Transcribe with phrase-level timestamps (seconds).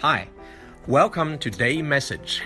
[0.00, 0.28] Hi,
[0.86, 2.42] welcome to Day Message.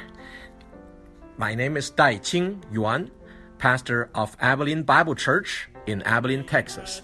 [1.37, 3.11] My name is Dai Qing Yuan,
[3.58, 7.02] pastor of Abilene Bible Church in Abilene, Texas.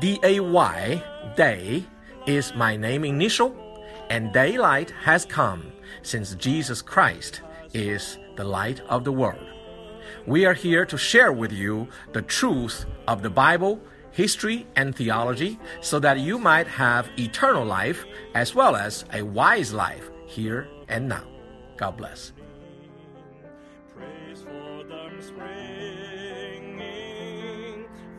[0.00, 1.04] D A Y,
[1.36, 1.84] Day,
[2.26, 3.54] is my name initial,
[4.10, 5.70] and daylight has come
[6.02, 7.42] since Jesus Christ
[7.72, 9.46] is the light of the world.
[10.26, 13.80] We are here to share with you the truth of the Bible,
[14.12, 18.04] history, and theology so that you might have eternal life
[18.34, 21.24] as well as a wise life here and now.
[21.76, 22.32] God bless.
[23.96, 25.46] Praise for them springing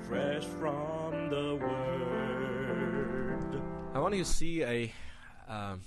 [0.08, 3.62] fresh from the word.
[3.94, 4.92] I want you to see a
[5.48, 5.82] um,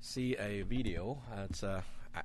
[0.00, 1.22] see a video.
[1.32, 1.80] Uh, it's uh,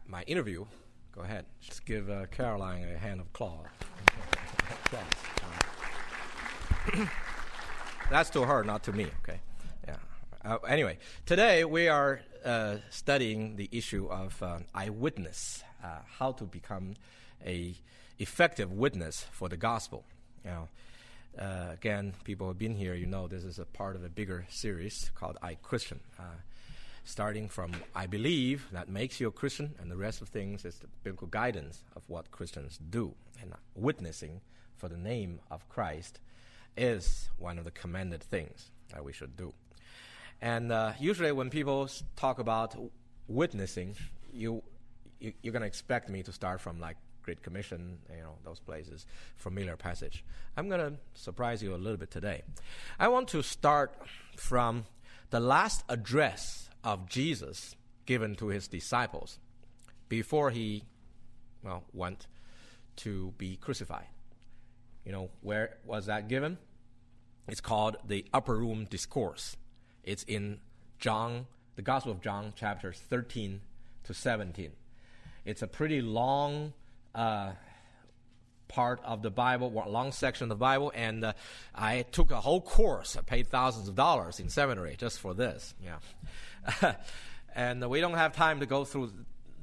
[0.08, 0.66] my interview.
[1.14, 1.46] Go ahead.
[1.60, 3.68] Just give uh, Caroline a hand of applause.
[8.10, 9.08] That's to her, not to me.
[9.24, 9.40] Okay.
[9.88, 9.98] Yeah.
[10.44, 16.46] Uh, anyway, today we are uh, studying the issue of uh, iWitness, uh, how to
[16.46, 16.96] become
[17.46, 17.76] a
[18.18, 20.04] effective witness for the gospel.
[20.44, 20.68] Know,
[21.38, 24.10] uh, again, people who have been here, you know this is a part of a
[24.10, 26.00] bigger series called I Christian.
[26.18, 26.24] Uh,
[27.04, 30.80] starting from I believe that makes you a Christian, and the rest of things is
[30.80, 33.14] the biblical guidance of what Christians do.
[33.42, 34.42] And witnessing
[34.78, 36.20] for the name of Christ
[36.80, 39.54] is one of the commanded things that we should do.
[40.42, 42.76] And uh, usually, when people talk about
[43.28, 43.96] witnessing,
[44.32, 44.64] you,
[45.20, 48.60] you you're going to expect me to start from like Great Commission, you know, those
[48.60, 49.06] places,
[49.36, 50.24] familiar passage.
[50.56, 52.44] I'm going to surprise you a little bit today.
[52.98, 53.94] I want to start
[54.38, 54.86] from
[55.30, 59.38] the last address of Jesus given to his disciples
[60.08, 60.84] before he,
[61.62, 62.28] well, went
[62.96, 64.08] to be crucified.
[65.06, 66.58] You know, where was that given?
[67.52, 69.58] It's called the Upper Room Discourse.
[70.04, 70.60] It's in
[71.00, 73.62] John, the Gospel of John, chapters 13
[74.04, 74.72] to 17.
[75.46, 76.74] It's a pretty long
[77.16, 77.52] uh,
[78.68, 81.34] part of the Bible, long section of the Bible, and uh,
[81.74, 83.18] I took a whole course.
[83.18, 85.74] I paid thousands of dollars in seminary just for this.
[85.84, 86.94] Yeah,
[87.56, 89.12] and we don't have time to go through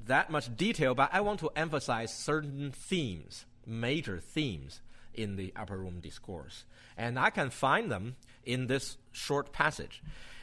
[0.06, 4.80] that much detail, but I want to emphasize certain themes, major themes
[5.16, 6.64] in the upper room discourse,
[6.96, 10.02] and I can find them in this short passage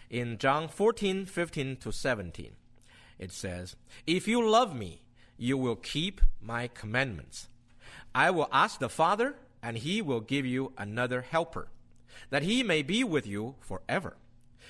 [0.10, 2.56] in John 14, 15 to 17.
[3.20, 3.76] It says,
[4.06, 5.02] "If you love me,
[5.38, 7.48] you will keep my commandments."
[8.14, 11.70] I will ask the Father, and he will give you another helper,
[12.30, 14.18] that he may be with you forever.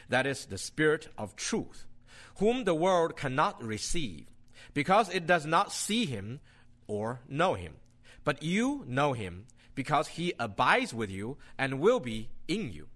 [0.07, 1.85] That is the Spirit of truth,
[2.37, 4.27] whom the world cannot receive,
[4.73, 6.39] because it does not see him
[6.87, 7.75] or know him.
[8.23, 12.87] But you know him, because he abides with you and will be in you.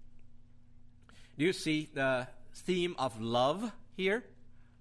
[1.36, 4.24] Do you see the theme of love here?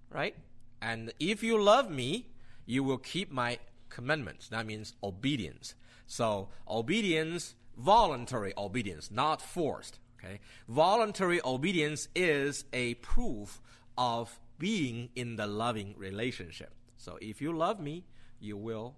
[0.09, 0.35] Right?
[0.81, 2.27] And if you love me,
[2.65, 3.59] you will keep my
[3.89, 4.49] commandments.
[4.49, 5.75] That means obedience.
[6.05, 9.99] So, obedience, voluntary obedience, not forced.
[10.19, 10.39] Okay?
[10.67, 13.61] Voluntary obedience is a proof
[13.97, 16.73] of being in the loving relationship.
[16.97, 18.05] So, if you love me,
[18.39, 18.95] you will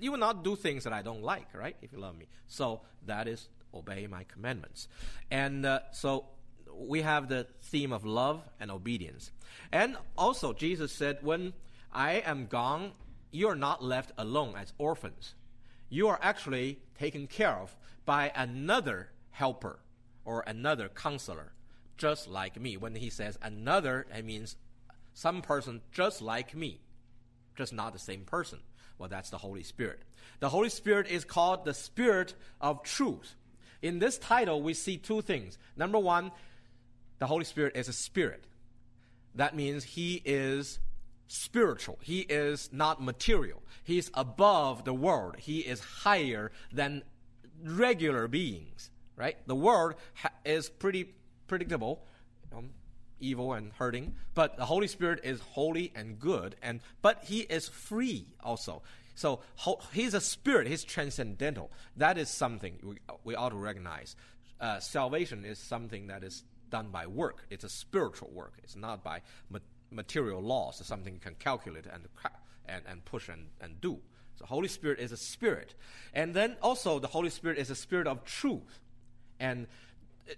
[0.00, 1.76] you will not do things that I don't like, right?
[1.82, 2.26] If you love me.
[2.46, 4.88] So, that is obey my commandments.
[5.30, 6.26] And uh, so
[6.76, 9.30] we have the theme of love and obedience.
[9.72, 11.52] And also, Jesus said, When
[11.92, 12.92] I am gone,
[13.30, 15.34] you are not left alone as orphans.
[15.88, 19.80] You are actually taken care of by another helper
[20.24, 21.52] or another counselor,
[21.96, 22.76] just like me.
[22.76, 24.56] When he says another, it means
[25.12, 26.80] some person just like me,
[27.56, 28.60] just not the same person.
[28.98, 30.00] Well, that's the Holy Spirit.
[30.40, 33.34] The Holy Spirit is called the Spirit of truth.
[33.82, 35.58] In this title, we see two things.
[35.76, 36.30] Number one,
[37.18, 38.44] the Holy Spirit is a spirit.
[39.34, 40.78] That means he is
[41.26, 41.98] spiritual.
[42.02, 43.62] He is not material.
[43.82, 45.36] He is above the world.
[45.38, 47.02] He is higher than
[47.62, 49.36] regular beings, right?
[49.46, 51.14] The world ha- is pretty
[51.46, 52.04] predictable,
[52.56, 52.70] um,
[53.24, 57.68] evil and hurting, but the Holy Spirit is holy and good, and but he is
[57.68, 58.82] free also.
[59.14, 60.66] So ho- he's a spirit.
[60.66, 61.70] He's transcendental.
[61.96, 64.16] That is something we, we ought to recognize.
[64.60, 67.46] Uh, salvation is something that is done by work.
[67.50, 68.54] It's a spiritual work.
[68.62, 69.58] It's not by ma-
[69.90, 70.80] material laws.
[70.80, 72.08] It's something you can calculate and
[72.66, 74.00] and, and push and, and do.
[74.36, 75.74] So Holy Spirit is a spirit.
[76.12, 78.80] And then also the Holy Spirit is a spirit of truth.
[79.38, 79.66] And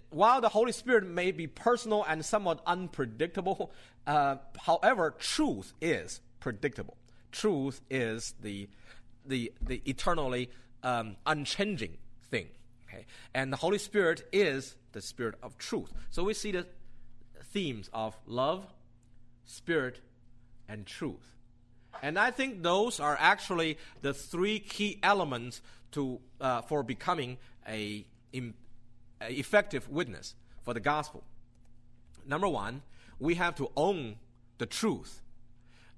[0.09, 3.71] while the Holy Spirit may be personal and somewhat unpredictable,
[4.05, 6.97] uh, however, truth is predictable.
[7.31, 8.67] Truth is the
[9.25, 10.49] the the eternally
[10.83, 11.97] um, unchanging
[12.29, 12.47] thing.
[12.87, 15.91] Okay, and the Holy Spirit is the Spirit of truth.
[16.09, 16.65] So we see the
[17.43, 18.65] themes of love,
[19.45, 19.99] spirit,
[20.67, 21.35] and truth.
[22.01, 25.61] And I think those are actually the three key elements
[25.93, 27.37] to, uh, for becoming
[27.67, 28.05] a,
[29.21, 31.23] effective witness for the gospel.
[32.25, 32.81] Number one,
[33.19, 34.17] we have to own
[34.57, 35.21] the truth.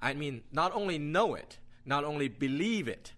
[0.01, 3.13] I mean, not only know it, not only believe it,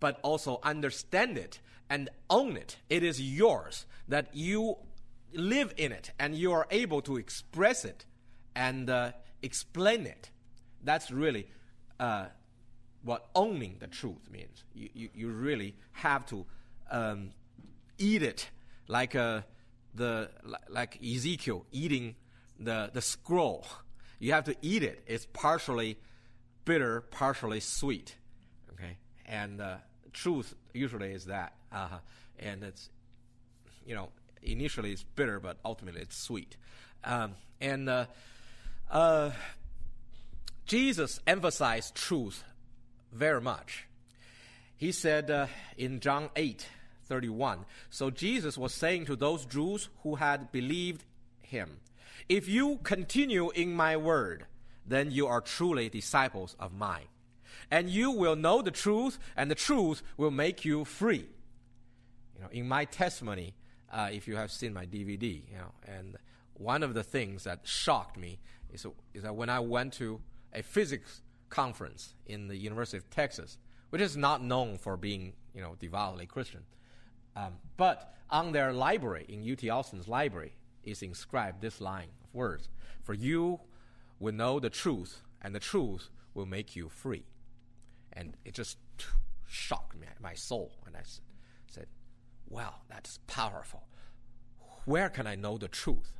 [0.00, 2.78] but also understand it and own it.
[2.88, 4.76] It is yours, that you
[5.32, 8.04] live in it and you are able to express it
[8.54, 9.12] and uh,
[9.42, 10.30] explain it.
[10.82, 11.48] That's really
[12.00, 12.26] uh,
[13.02, 14.64] what owning the truth means.
[14.74, 16.46] You, you, you really have to
[16.90, 17.30] um,
[17.98, 18.48] eat it
[18.88, 19.42] like, uh,
[19.94, 20.30] the,
[20.68, 22.14] like Ezekiel eating
[22.58, 23.66] the, the scroll.
[24.18, 25.02] You have to eat it.
[25.06, 25.98] It's partially
[26.64, 28.16] bitter, partially sweet.
[28.72, 28.96] Okay?
[29.26, 29.76] And uh,
[30.12, 31.54] truth usually is that.
[31.72, 31.98] Uh-huh.
[32.38, 32.90] And it's,
[33.86, 34.10] you know,
[34.42, 36.56] initially it's bitter, but ultimately it's sweet.
[37.04, 38.06] Um, and uh,
[38.90, 39.30] uh,
[40.66, 42.44] Jesus emphasized truth
[43.12, 43.86] very much.
[44.76, 45.46] He said uh,
[45.78, 46.66] in John 8
[47.06, 51.04] 31, so Jesus was saying to those Jews who had believed
[51.40, 51.78] him,
[52.28, 54.46] If you continue in my word,
[54.86, 57.08] then you are truly disciples of mine.
[57.70, 61.28] And you will know the truth, and the truth will make you free.
[62.36, 63.54] You know, in my testimony,
[63.92, 66.16] uh, if you have seen my DVD, you know, and
[66.54, 68.38] one of the things that shocked me
[68.72, 70.20] is, is that when I went to
[70.52, 73.58] a physics conference in the University of Texas,
[73.90, 76.62] which is not known for being, you know, devoutly Christian.
[77.36, 82.68] Um, but on their library, in UT Austin's library, is inscribed this line of words
[83.02, 83.60] For you
[84.18, 87.26] will know the truth, and the truth will make you free.
[88.12, 88.78] And it just
[89.46, 90.72] shocked me, my soul.
[90.86, 91.02] And I
[91.66, 91.86] said,
[92.48, 93.84] Wow, that's powerful.
[94.86, 96.12] Where can I know the truth?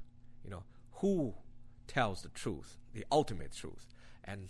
[0.44, 0.64] You know,
[0.94, 1.34] who
[1.86, 3.86] tells the truth, the ultimate truth?
[4.24, 4.48] And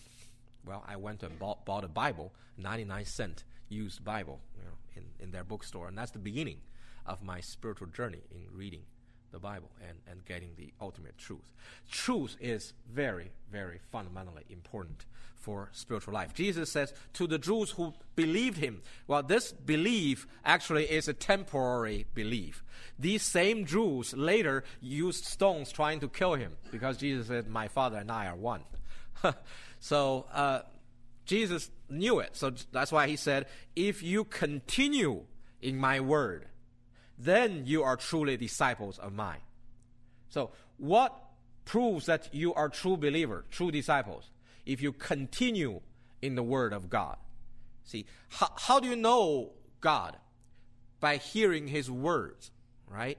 [0.65, 5.25] well, I went and bought, bought a Bible, 99 cent used Bible, you know, in,
[5.25, 5.89] in their bookstore.
[5.89, 6.59] And that's the beginning
[7.05, 8.83] of my spiritual journey in reading
[9.33, 11.53] the Bible and, and getting the ultimate truth.
[11.91, 15.05] Truth is very, very fundamentally important
[15.37, 16.35] for spiritual life.
[16.35, 22.07] Jesus says to the Jews who believed him, well, this belief actually is a temporary
[22.15, 22.65] belief.
[22.99, 27.99] These same Jews later used stones trying to kill him because Jesus said, My Father
[27.99, 28.63] and I are one.
[29.81, 30.63] so uh,
[31.27, 32.37] Jesus knew it.
[32.37, 35.25] So that's why he said, If you continue
[35.61, 36.47] in my word,
[37.19, 39.41] then you are truly disciples of mine.
[40.29, 41.15] So, what
[41.65, 44.31] proves that you are true believer, true disciples?
[44.65, 45.81] If you continue
[46.23, 47.17] in the word of God.
[47.85, 50.17] See, how, how do you know God?
[51.01, 52.51] By hearing his words,
[52.89, 53.19] right?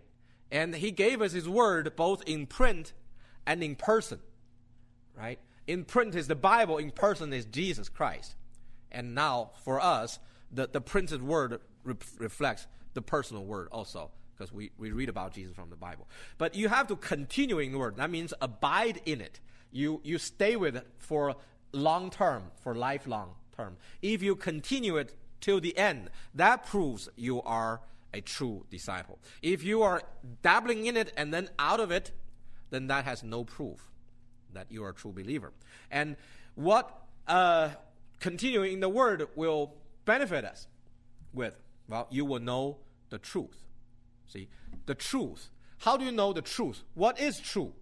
[0.51, 2.93] And he gave us his word both in print
[3.45, 4.19] and in person,
[5.15, 5.39] right?
[5.67, 8.35] In print is the Bible, in person is Jesus Christ.
[8.91, 10.17] And now, for us,
[10.51, 15.33] the, the printed word re- reflects the personal word also, because we, we read about
[15.33, 16.07] Jesus from the Bible.
[16.37, 17.97] But you have to continue in the word.
[17.97, 19.41] That means abide in it.
[19.71, 21.35] You, you stay with it for
[21.73, 23.75] long term, for lifelong term.
[24.01, 27.81] If you continue it till the end, that proves you are
[28.13, 29.19] a true disciple.
[29.41, 30.01] If you are
[30.41, 32.13] dabbling in it and then out of it,
[32.69, 33.91] then that has no proof
[34.53, 35.51] that you are a true believer.
[35.91, 36.15] And
[36.55, 36.91] what
[37.27, 37.69] uh,
[38.19, 39.73] continuing in the word will
[40.05, 40.67] benefit us
[41.33, 41.55] with?
[41.87, 42.77] Well, you will know
[43.09, 43.65] the truth.
[44.27, 44.49] See,
[44.85, 45.49] the truth.
[45.79, 46.83] How do you know the truth?
[46.95, 47.73] What is true?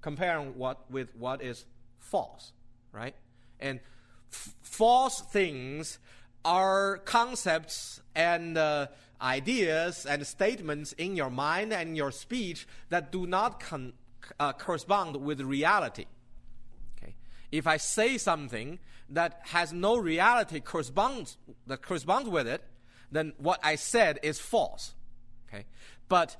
[0.00, 1.64] Comparing what with what is
[1.98, 2.52] false,
[2.92, 3.14] right?
[3.60, 3.80] And
[4.32, 5.98] f- false things
[6.44, 8.86] are concepts and uh,
[9.20, 13.92] ideas and statements in your mind and your speech that do not con-
[14.38, 16.06] uh, correspond with reality.
[16.96, 17.14] Okay,
[17.50, 18.78] if I say something
[19.10, 22.62] that has no reality corresponds that corresponds with it,
[23.10, 24.94] then what I said is false.
[25.48, 25.64] Okay?
[26.08, 26.36] But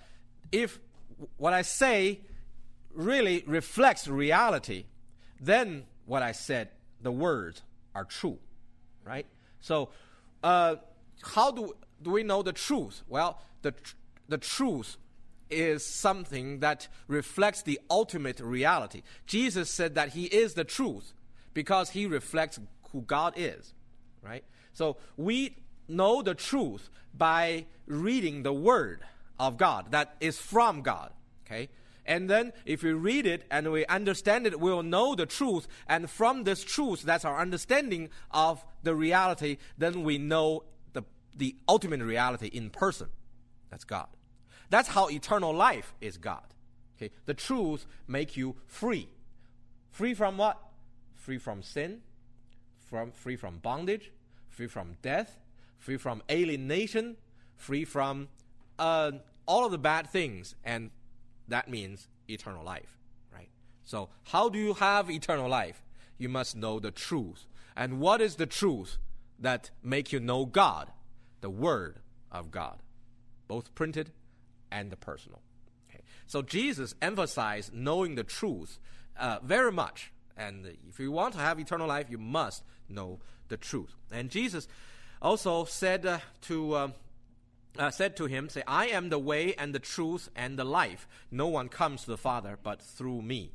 [0.53, 0.79] if
[1.37, 2.21] what I say
[2.93, 4.85] really reflects reality,
[5.41, 6.69] then what I said,
[7.01, 7.63] the words
[7.95, 8.39] are true.
[9.05, 9.27] Right?
[9.61, 9.91] So,
[10.43, 10.77] uh,
[11.23, 13.03] how do, do we know the truth?
[13.09, 13.95] Well, the, tr-
[14.29, 14.97] the truth
[15.51, 19.03] is something that reflects the ultimate reality.
[19.27, 21.13] Jesus said that he is the truth
[21.55, 22.59] because he reflects
[22.93, 23.75] who God is,
[24.23, 24.45] right?
[24.73, 25.57] So we
[25.89, 29.03] know the truth by reading the word
[29.39, 31.13] of God that is from God.
[31.47, 31.69] Okay?
[32.05, 35.69] And then if we read it and we understand it, we'll know the truth.
[35.87, 40.65] And from this truth, that's our understanding of the reality, then we know
[40.95, 41.03] the,
[41.37, 43.09] the ultimate reality in person.
[43.71, 44.09] That's God.
[44.71, 46.45] That's how eternal life is God.
[46.97, 47.13] Okay?
[47.27, 49.09] The truth make you free.
[49.91, 50.59] Free from what?
[51.29, 52.01] free from sin,
[52.87, 54.13] from free from bondage,
[54.49, 55.37] free from death,
[55.77, 57.19] free from alienation,
[57.55, 58.29] free from
[58.79, 59.13] uh,
[59.45, 60.91] all of the bad things, and
[61.49, 62.97] that means eternal life,
[63.31, 63.51] right?
[63.85, 65.83] So, how do you have eternal life?
[66.17, 67.47] You must know the truth.
[67.77, 68.97] And what is the truth
[69.39, 70.91] that make you know God?
[71.43, 71.99] The Word
[72.33, 72.79] of God,
[73.47, 74.13] both printed
[74.71, 75.41] and the personal.
[75.91, 76.03] Okay.
[76.27, 78.79] So Jesus emphasized knowing the truth
[79.19, 80.13] uh, very much.
[80.37, 83.95] And if you want to have eternal life, you must know the truth.
[84.13, 84.69] And Jesus
[85.21, 86.89] also said uh, to uh,
[87.79, 91.09] uh, said to him, "Say, I am the way and the truth and the life.
[91.31, 93.53] No one comes to the Father but through me."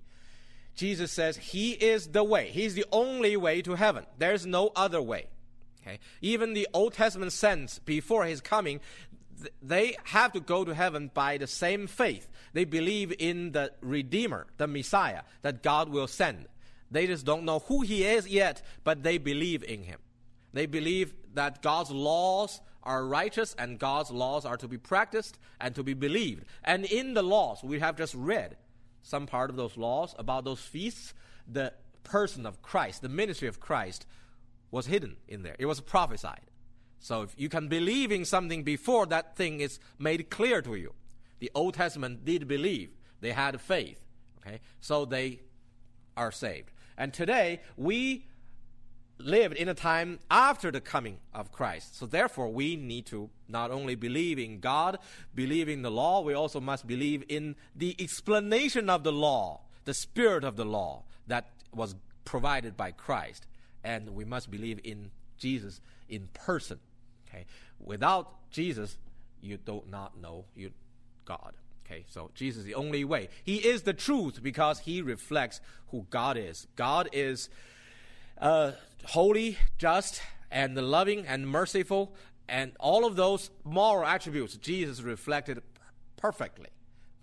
[0.75, 2.49] Jesus says He is the way.
[2.49, 4.05] He's the only way to heaven.
[4.17, 5.27] There's no other way.
[5.81, 5.99] Okay?
[6.21, 8.79] Even the Old Testament saints before His coming,
[9.61, 12.29] they have to go to heaven by the same faith.
[12.53, 16.47] They believe in the Redeemer, the Messiah, that God will send.
[16.91, 19.99] They just don't know who He is yet, but they believe in Him.
[20.53, 25.73] They believe that God's laws are righteous and God's laws are to be practiced and
[25.75, 26.45] to be believed.
[26.63, 28.57] And in the laws, we have just read
[29.01, 31.13] some part of those laws about those feasts,
[31.47, 31.73] the
[32.03, 34.05] person of Christ, the ministry of Christ
[34.71, 35.55] was hidden in there.
[35.59, 36.41] It was prophesied.
[37.03, 40.93] So if you can believe in something before that thing is made clear to you.
[41.39, 42.91] The Old Testament did believe.
[43.19, 43.99] They had faith.
[44.39, 44.61] Okay?
[44.79, 45.41] So they
[46.15, 46.71] are saved.
[46.97, 48.27] And today we
[49.17, 51.97] lived in a time after the coming of Christ.
[51.99, 54.97] So therefore, we need to not only believe in God,
[55.35, 59.93] believe in the law, we also must believe in the explanation of the law, the
[59.93, 63.45] spirit of the law that was provided by Christ.
[63.83, 66.79] And we must believe in Jesus in person.
[67.33, 67.45] Okay?
[67.79, 68.97] Without Jesus,
[69.41, 70.71] you do not know you
[71.25, 71.53] God.
[71.85, 73.29] Okay, so Jesus is the only way.
[73.43, 76.67] He is the truth because he reflects who God is.
[76.75, 77.49] God is
[78.39, 78.71] uh,
[79.05, 82.15] holy, just, and loving and merciful,
[82.47, 85.61] and all of those moral attributes Jesus reflected
[86.15, 86.69] perfectly.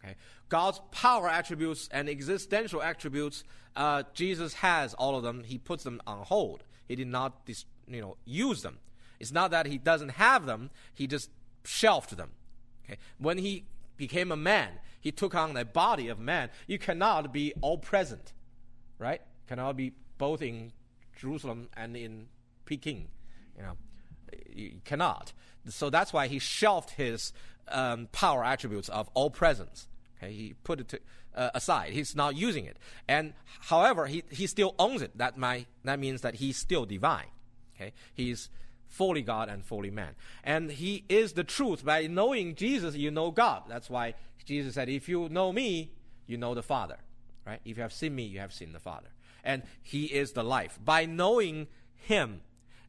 [0.05, 0.17] Okay,
[0.49, 3.45] God's power attributes and existential attributes,
[3.77, 5.43] uh, Jesus has all of them.
[5.45, 6.65] He puts them on hold.
[6.87, 8.79] He did not, dis- you know, use them.
[9.21, 10.71] It's not that he doesn't have them.
[10.95, 11.31] He just
[11.65, 12.31] shelved them.
[12.85, 13.65] Okay, when he
[13.97, 16.51] became a man, he took on the body of man.
[16.67, 18.33] You cannot be all present,
[18.99, 19.21] right?
[19.47, 20.73] Cannot be both in
[21.17, 22.29] Jerusalem and in
[22.65, 23.09] Peking.
[23.57, 23.77] You know,
[24.49, 25.33] you cannot.
[25.69, 27.33] So that's why he shelved his
[27.69, 29.87] um, power attributes of all presence.
[30.17, 31.01] Okay, he put it to,
[31.35, 31.93] uh, aside.
[31.93, 32.79] He's not using it.
[33.09, 35.17] And however, he, he still owns it.
[35.17, 37.29] That might, that means that he's still divine.
[37.77, 38.51] Okay, he's
[38.91, 40.15] fully God and fully man.
[40.45, 41.85] And he is the truth.
[41.85, 43.63] By knowing Jesus, you know God.
[43.69, 45.93] That's why Jesus said, "If you know me,
[46.27, 46.99] you know the Father."
[47.47, 47.61] Right?
[47.65, 49.09] If you have seen me, you have seen the Father
[49.45, 50.79] and He is the life.
[50.85, 52.43] By knowing Him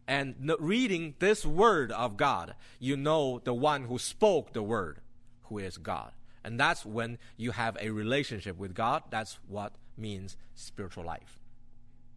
[0.08, 5.00] and reading this Word of God, you know the one who spoke the Word,
[5.44, 6.12] who is God.
[6.44, 9.04] And that's when you have a relationship with God.
[9.10, 11.40] That's what means spiritual life.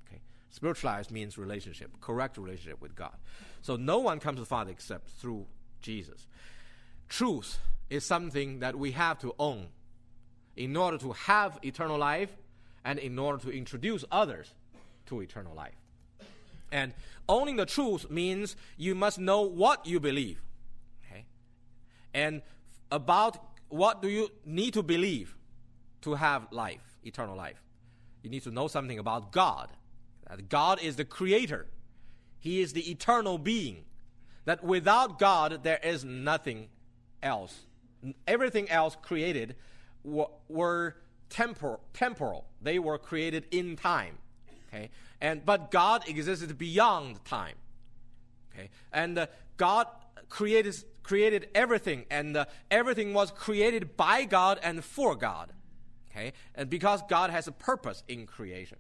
[0.09, 0.23] Okay?
[0.51, 3.17] Spiritual life means relationship, correct relationship with God.
[3.65, 5.47] So no one comes to the Father except through
[5.81, 6.27] Jesus.
[7.09, 9.69] Truth is something that we have to own.
[10.55, 12.29] In order to have eternal life,
[12.85, 14.53] and in order to introduce others
[15.07, 15.81] to eternal life.
[16.71, 16.93] And
[17.27, 20.43] owning the truth means you must know what you believe.
[21.07, 21.25] Okay?
[22.13, 22.43] And
[22.93, 25.35] about what do you need to believe
[26.03, 27.63] to have life, eternal life?
[28.23, 29.71] You need to know something about God.
[30.29, 31.67] That God is the creator.
[32.45, 33.85] He is the eternal being.
[34.45, 36.69] That without God there is nothing
[37.23, 37.61] else.
[38.29, 39.57] Everything else created
[40.05, 40.95] were
[41.31, 42.45] tempor- temporal.
[42.61, 44.19] They were created in time.
[44.69, 44.91] Okay?
[45.23, 47.57] And but God existed beyond time.
[48.53, 48.69] Okay?
[48.93, 49.87] And uh, God
[50.29, 55.51] created created everything and uh, everything was created by God and for God.
[56.11, 56.35] Okay?
[56.55, 58.77] And because God has a purpose in creation.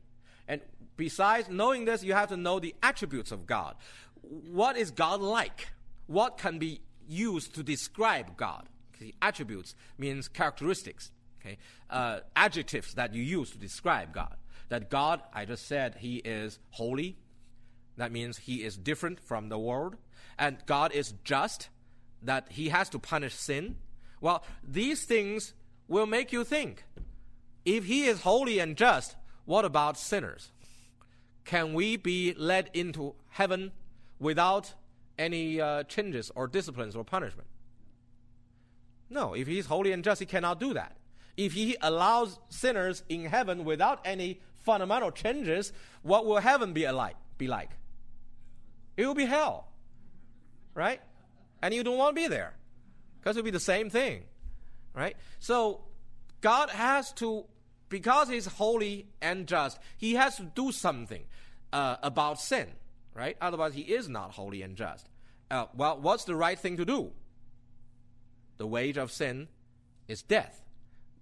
[0.46, 0.60] And
[0.96, 3.76] besides knowing this, you have to know the attributes of God.
[4.22, 5.68] What is God like?
[6.06, 8.68] What can be used to describe God?
[8.98, 11.10] The attributes means characteristics
[11.44, 11.58] okay,
[11.90, 14.36] uh, adjectives that you use to describe God.
[14.68, 17.16] That God, I just said, He is holy.
[17.96, 19.96] That means He is different from the world.
[20.38, 21.68] And God is just,
[22.22, 23.76] that He has to punish sin.
[24.20, 25.52] Well, these things
[25.86, 26.84] will make you think
[27.64, 30.50] if He is holy and just, what about sinners?
[31.44, 33.72] Can we be led into heaven
[34.18, 34.74] without
[35.18, 37.48] any uh, changes or disciplines or punishment?
[39.10, 40.96] No, if He's holy and just, He cannot do that
[41.36, 45.72] if he allows sinners in heaven without any fundamental changes,
[46.02, 47.16] what will heaven be like?
[47.38, 47.70] Be like?
[48.96, 49.68] It will be hell,
[50.74, 51.00] right?
[51.62, 52.54] And you don't want to be there
[53.18, 54.24] because it'll be the same thing,
[54.94, 55.16] right?
[55.40, 55.82] So
[56.40, 57.44] God has to,
[57.94, 61.22] because He's holy and just, He has to do something
[61.72, 62.66] uh, about sin,
[63.14, 63.36] right?
[63.40, 65.08] Otherwise, He is not holy and just.
[65.48, 67.12] Uh, well, what's the right thing to do?
[68.56, 69.46] The wage of sin
[70.08, 70.60] is death.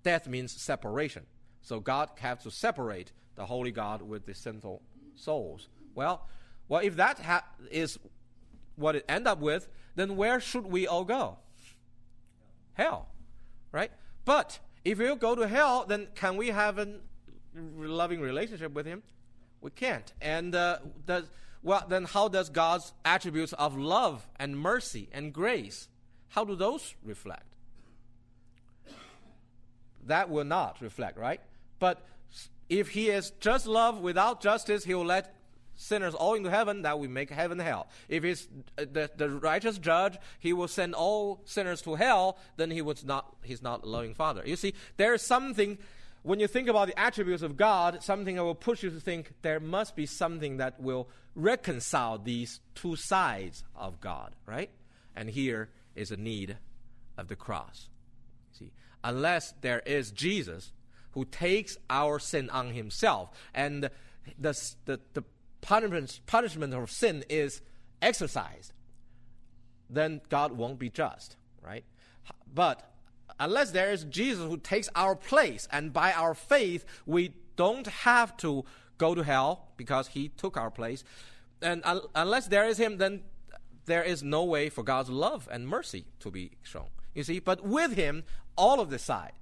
[0.02, 1.26] Death means separation.
[1.60, 4.80] So God has to separate the holy God with the sinful
[5.14, 5.68] souls.
[5.94, 6.26] Well,
[6.68, 7.98] well, if that ha- is
[8.76, 11.36] what it end up with, then where should we all go?
[12.72, 13.10] Hell,
[13.72, 13.92] right?
[14.24, 16.88] But if you go to hell, then can we have a
[17.54, 19.02] loving relationship with Him?
[19.60, 20.12] We can't.
[20.20, 21.30] And uh, does
[21.62, 25.88] well, then how does God's attributes of love and mercy and grace,
[26.28, 27.46] how do those reflect?
[30.06, 31.40] That will not reflect, right?
[31.78, 32.04] But
[32.68, 35.34] if he is just love without justice, he will let
[35.76, 37.88] sinners all into heaven, that we make heaven hell.
[38.08, 42.82] If he's the, the righteous judge, he will send all sinners to hell, then he
[42.82, 44.42] was not he's not loving father.
[44.44, 45.78] You see, there is something
[46.22, 49.32] when you think about the attributes of God, something that will push you to think
[49.42, 54.70] there must be something that will reconcile these two sides of God, right?
[55.16, 56.58] And here is a need
[57.18, 57.88] of the cross.
[58.52, 58.70] See,
[59.02, 60.72] unless there is Jesus
[61.12, 63.90] who takes our sin on himself and
[64.38, 65.24] the, the, the
[65.62, 67.62] punishment, punishment of sin is
[68.02, 68.74] exercised,
[69.88, 71.84] then God won't be just, right?
[72.52, 72.92] But
[73.40, 78.36] unless there is Jesus who takes our place, and by our faith, we don't have
[78.38, 78.64] to
[78.98, 81.04] go to hell because he took our place.
[81.62, 83.22] And un- unless there is him, then
[83.86, 86.88] there is no way for God's love and mercy to be shown.
[87.14, 88.24] You see, but with him,
[88.56, 89.32] all of the side,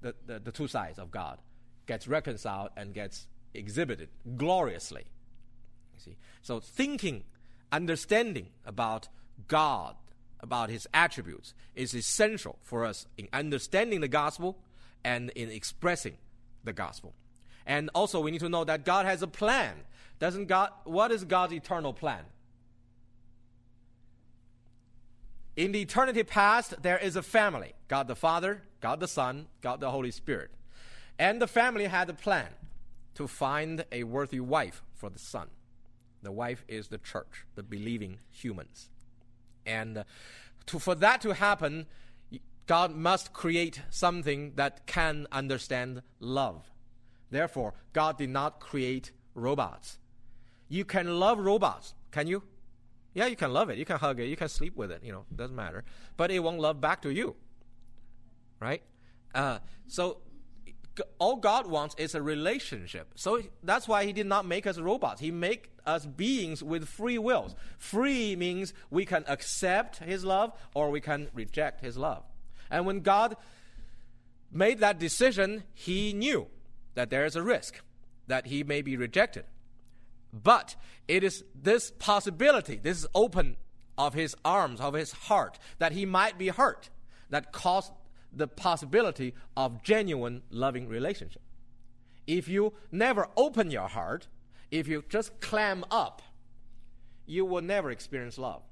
[0.00, 1.38] the, the, the two sides of God,
[1.86, 5.04] gets reconciled and gets exhibited gloriously.
[6.04, 7.24] See, so thinking,
[7.70, 9.08] understanding about
[9.48, 9.96] God
[10.40, 14.58] about his attributes is essential for us in understanding the gospel
[15.04, 16.16] and in expressing
[16.64, 17.14] the gospel.
[17.66, 19.74] And also we need to know that God has a plan.
[20.18, 22.24] Doesn't God what is God's eternal plan?
[25.56, 29.80] In the eternity past, there is a family God the Father, God the Son, God
[29.80, 30.50] the Holy Spirit.
[31.18, 32.48] And the family had a plan
[33.14, 35.48] to find a worthy wife for the son.
[36.22, 38.90] The wife is the church, the believing humans.
[39.64, 40.04] And
[40.66, 41.86] to, for that to happen,
[42.66, 46.70] God must create something that can understand love.
[47.30, 49.98] Therefore, God did not create robots.
[50.68, 52.42] You can love robots, can you?
[53.14, 53.78] Yeah, you can love it.
[53.78, 54.26] You can hug it.
[54.26, 55.02] You can sleep with it.
[55.02, 55.84] You know, doesn't matter.
[56.16, 57.34] But it won't love back to you.
[58.60, 58.82] Right?
[59.34, 60.18] Uh, so
[61.18, 63.12] all God wants is a relationship.
[63.16, 65.20] So that's why He did not make us robots.
[65.20, 67.54] He made us beings with free wills.
[67.78, 72.22] Free means we can accept His love or we can reject His love.
[72.70, 73.36] And when God
[74.52, 76.46] made that decision, He knew
[76.94, 77.80] that there is a risk
[78.26, 79.44] that He may be rejected.
[80.32, 80.76] But
[81.08, 83.56] it is this possibility, this open
[83.98, 86.90] of His arms, of His heart, that He might be hurt,
[87.30, 87.92] that caused
[88.32, 91.42] the possibility of genuine loving relationship.
[92.26, 94.28] If you never open your heart,
[94.70, 96.22] if you just clam up,
[97.26, 98.62] you will never experience love.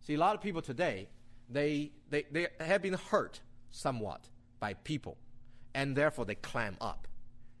[0.00, 1.08] See, a lot of people today,
[1.48, 5.16] they, they, they have been hurt somewhat by people,
[5.74, 7.06] and therefore they clam up.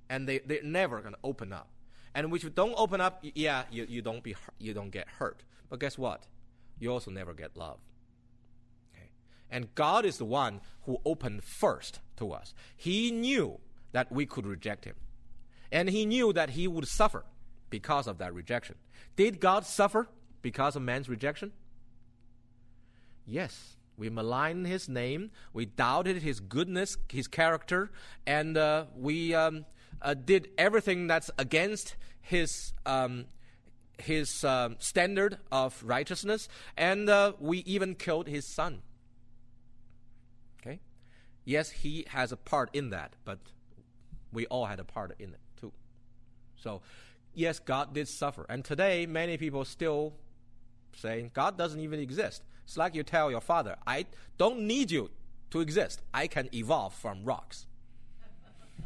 [0.08, 1.68] And they, they're never going to open up.
[2.14, 5.44] And if you don't open up, yeah, you, you, don't be, you don't get hurt.
[5.68, 6.26] But guess what?
[6.78, 7.78] You also never get love.
[8.92, 9.10] Okay?
[9.50, 12.54] And God is the one who opened first to us.
[12.76, 13.60] He knew
[13.92, 14.96] that we could reject him.
[15.72, 17.24] And he knew that he would suffer
[17.70, 18.76] because of that rejection.
[19.16, 20.08] Did God suffer
[20.42, 21.52] because of man's rejection?
[23.26, 23.76] Yes.
[23.96, 27.90] We maligned his name, we doubted his goodness, his character,
[28.26, 29.66] and uh, we um,
[30.00, 32.72] uh, did everything that's against his.
[32.86, 33.26] Um,
[33.98, 38.80] his uh, standard of righteousness, and uh, we even killed his son.
[40.58, 40.80] Okay?
[41.44, 43.40] Yes, he has a part in that, but
[44.32, 45.40] we all had a part in it.
[46.62, 46.82] So,
[47.34, 48.46] yes, God did suffer.
[48.48, 50.14] And today, many people still
[50.96, 52.42] saying God doesn't even exist.
[52.64, 54.06] It's like you tell your father, I
[54.38, 55.10] don't need you
[55.50, 56.02] to exist.
[56.14, 57.66] I can evolve from rocks.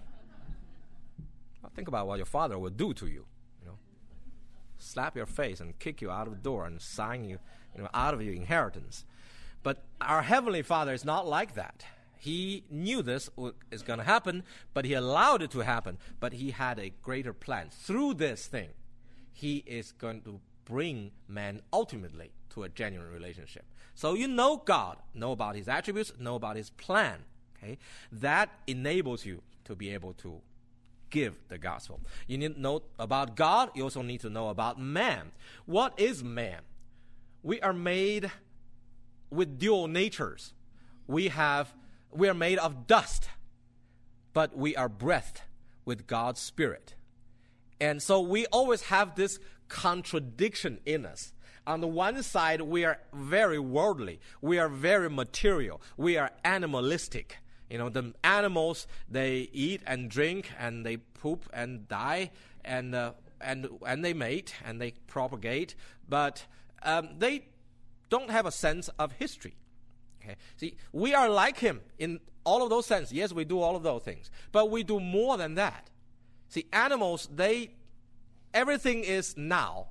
[1.75, 3.27] think about what your father would do to you.
[3.61, 3.79] You know,
[4.79, 7.39] slap your face and kick you out of the door and sign you,
[7.75, 9.05] you know, out of your inheritance.
[9.63, 11.85] But our heavenly Father is not like that
[12.25, 13.29] He knew this
[13.71, 15.99] is going to happen, but he allowed it to happen.
[16.21, 17.69] But he had a greater plan.
[17.71, 18.71] Through this thing,
[19.31, 23.67] he is going to bring man ultimately to a genuine relationship.
[23.95, 27.25] So you know God, know about his attributes, know about his plan.
[27.59, 27.77] Okay?
[28.11, 30.41] That enables you to be able to
[31.11, 32.01] give the gospel.
[32.27, 35.33] You need to know about God, you also need to know about man.
[35.67, 36.63] What is man?
[37.43, 38.31] We are made
[39.31, 40.55] with dual natures.
[41.07, 41.75] We have
[42.15, 43.29] we are made of dust,
[44.33, 45.43] but we are breathed
[45.85, 46.95] with God's Spirit.
[47.81, 51.33] And so we always have this contradiction in us.
[51.67, 57.39] On the one side, we are very worldly, we are very material, we are animalistic.
[57.71, 62.31] You know, the animals, they eat and drink and they poop and die
[62.65, 65.75] and, uh, and, and they mate and they propagate,
[66.07, 66.45] but
[66.83, 67.47] um, they
[68.11, 69.57] don't have a sense of history.
[70.25, 70.37] Okay?
[70.57, 73.13] See, we are like him in all of those senses.
[73.13, 75.91] Yes, we do all of those things, but we do more than that.
[76.49, 77.71] See, animals, they
[78.53, 79.89] everything is now,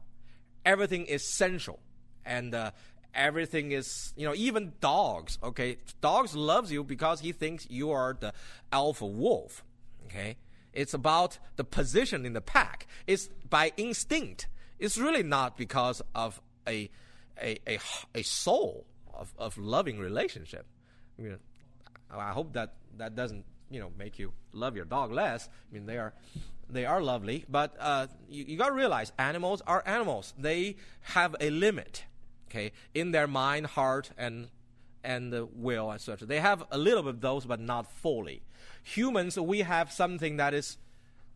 [0.65, 1.79] everything is sensual,
[2.25, 2.71] and uh,
[3.13, 5.37] everything is you know even dogs.
[5.43, 8.33] Okay, dogs loves you because he thinks you are the
[8.71, 9.63] alpha wolf.
[10.05, 10.37] Okay,
[10.73, 12.87] it's about the position in the pack.
[13.07, 14.47] It's by instinct.
[14.79, 16.89] It's really not because of a
[17.41, 17.79] a a,
[18.15, 20.65] a soul of, of loving relationship.
[21.17, 21.37] I mean,
[22.11, 25.47] I hope that that doesn't you know make you love your dog less.
[25.47, 26.13] I mean, they are
[26.69, 30.33] they are lovely, but uh, you, you got to realize animals are animals.
[30.37, 32.05] They have a limit,
[32.49, 34.49] okay, in their mind, heart, and
[35.03, 36.27] and will, etc.
[36.27, 38.43] They have a little bit of those, but not fully.
[38.83, 40.77] Humans, we have something that is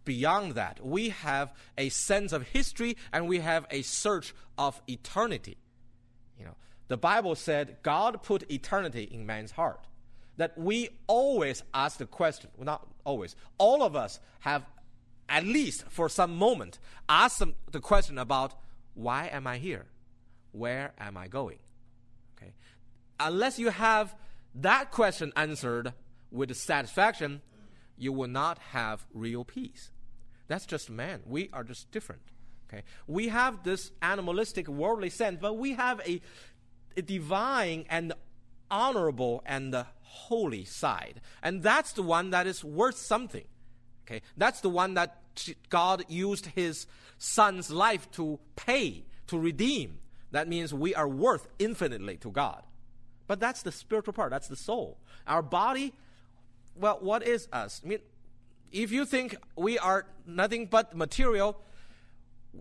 [0.06, 0.84] beyond that.
[0.86, 5.58] We have a sense of history, and we have a search of eternity.
[6.40, 6.56] You know,
[6.88, 9.82] the Bible said God put eternity in man's heart.
[10.38, 14.63] That we always ask the question, well, not always, all of us have,
[15.28, 16.78] at least for some moment,
[17.10, 18.54] asked the question about
[18.93, 19.86] why am I here?
[20.52, 21.58] Where am I going?
[22.38, 22.54] Okay.
[23.19, 24.15] Unless you have
[24.56, 25.93] that question answered
[26.32, 27.41] with satisfaction,
[27.97, 29.91] you will not have real peace.
[30.47, 31.21] That's just man.
[31.26, 32.21] We are just different.
[32.69, 32.84] Okay.
[33.08, 36.21] We have this animalistic, worldly sense, but we have a
[37.06, 38.14] divine and
[38.70, 41.22] honorable and the holy side.
[41.42, 43.46] And that's the one that is worth something.
[44.06, 44.22] Okay?
[44.36, 45.22] That's the one that
[45.70, 50.00] God used his son's life to pay, to redeem.
[50.32, 52.64] That means we are worth infinitely to God.
[53.28, 54.98] But that's the spiritual part, that's the soul.
[55.28, 55.94] Our body,
[56.76, 57.82] well, what is us?
[57.84, 58.00] I mean,
[58.72, 61.60] if you think we are nothing but material,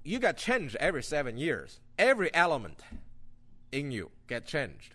[0.04, 1.80] you get changed every seven years.
[1.98, 2.82] Every element
[3.76, 4.94] in you get changed.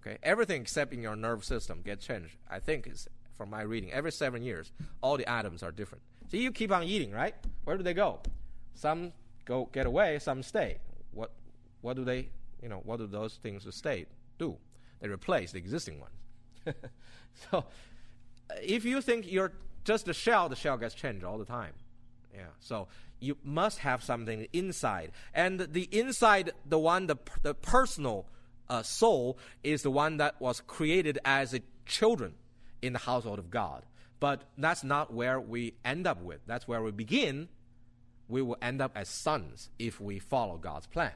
[0.00, 2.36] Okay, everything except in your nerve system get changed.
[2.50, 3.92] I think is from my reading.
[3.92, 6.02] Every seven years, all the atoms are different.
[6.30, 7.34] So you keep on eating, right?
[7.64, 8.20] Where do they go?
[8.74, 9.12] Some
[9.44, 10.78] go get away, some stay.
[11.12, 11.32] What
[11.80, 12.28] what do they
[12.62, 14.06] you know, what do those things that stay
[14.38, 14.56] do?
[15.00, 16.76] They replace the existing ones.
[17.50, 17.64] so
[18.62, 19.52] if you think you're
[19.84, 21.72] just a shell, the shell gets changed all the time.
[22.34, 22.42] Yeah.
[22.60, 22.88] So
[23.20, 25.12] you must have something inside.
[25.34, 28.26] And the inside, the one, the, the personal
[28.68, 32.34] uh, soul, is the one that was created as a children
[32.82, 33.84] in the household of God.
[34.20, 36.40] But that's not where we end up with.
[36.46, 37.48] That's where we begin.
[38.28, 41.12] We will end up as sons if we follow God's plan.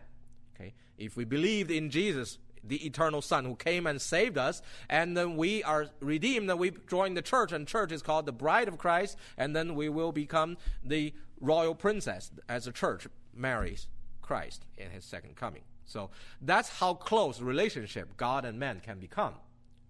[0.55, 0.75] Okay?
[0.98, 5.37] If we believed in Jesus, the eternal Son who came and saved us, and then
[5.37, 8.79] we are redeemed, and we join the church, and church is called the bride of
[8.79, 13.88] Christ, and then we will become the royal princess as the church marries
[14.20, 15.62] Christ in his second coming.
[15.85, 19.35] So that's how close relationship God and man can become.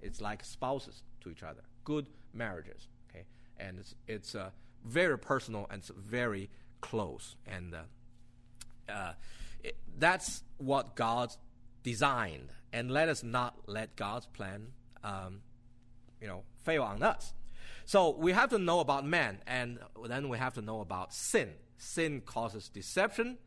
[0.00, 2.88] It's like spouses to each other, good marriages.
[3.10, 3.24] Okay,
[3.58, 4.50] and it's it's uh,
[4.84, 9.12] very personal and it's very close, and uh, uh,
[9.62, 11.30] it, that's what God
[11.82, 12.50] designed.
[12.72, 14.68] And let us not let God's plan,
[15.04, 15.40] um,
[16.20, 17.34] you know, fail on us.
[17.84, 21.50] So we have to know about man, and then we have to know about sin.
[21.76, 23.38] Sin causes deception,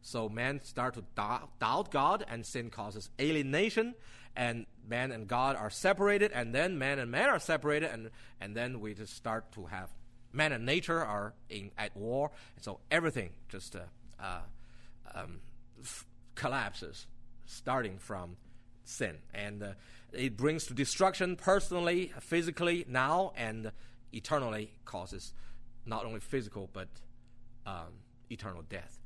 [0.00, 3.94] so man start to doubt God, and sin causes alienation,
[4.34, 8.56] and man and God are separated, and then man and man are separated, and and
[8.56, 9.90] then we just start to have
[10.32, 13.80] man and nature are in at war, and so everything just uh,
[14.18, 14.40] uh,
[15.14, 15.40] um,
[15.80, 17.06] f- collapses,
[17.46, 18.36] starting from
[18.84, 19.72] sin, and uh,
[20.12, 23.72] it brings to destruction personally, physically now, and
[24.12, 25.32] eternally causes
[25.86, 26.88] not only physical but
[27.66, 28.00] um,
[28.30, 29.00] eternal death.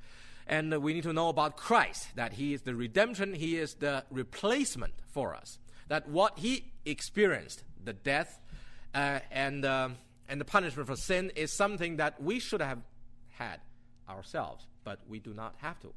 [0.46, 3.74] And uh, we need to know about Christ that He is the redemption, He is
[3.74, 5.58] the replacement for us.
[5.88, 8.40] That what He experienced, the death,
[8.94, 9.96] uh, and um,
[10.28, 12.80] and the punishment for sin is something that we should have
[13.30, 13.60] had
[14.08, 15.92] ourselves, but we do not have to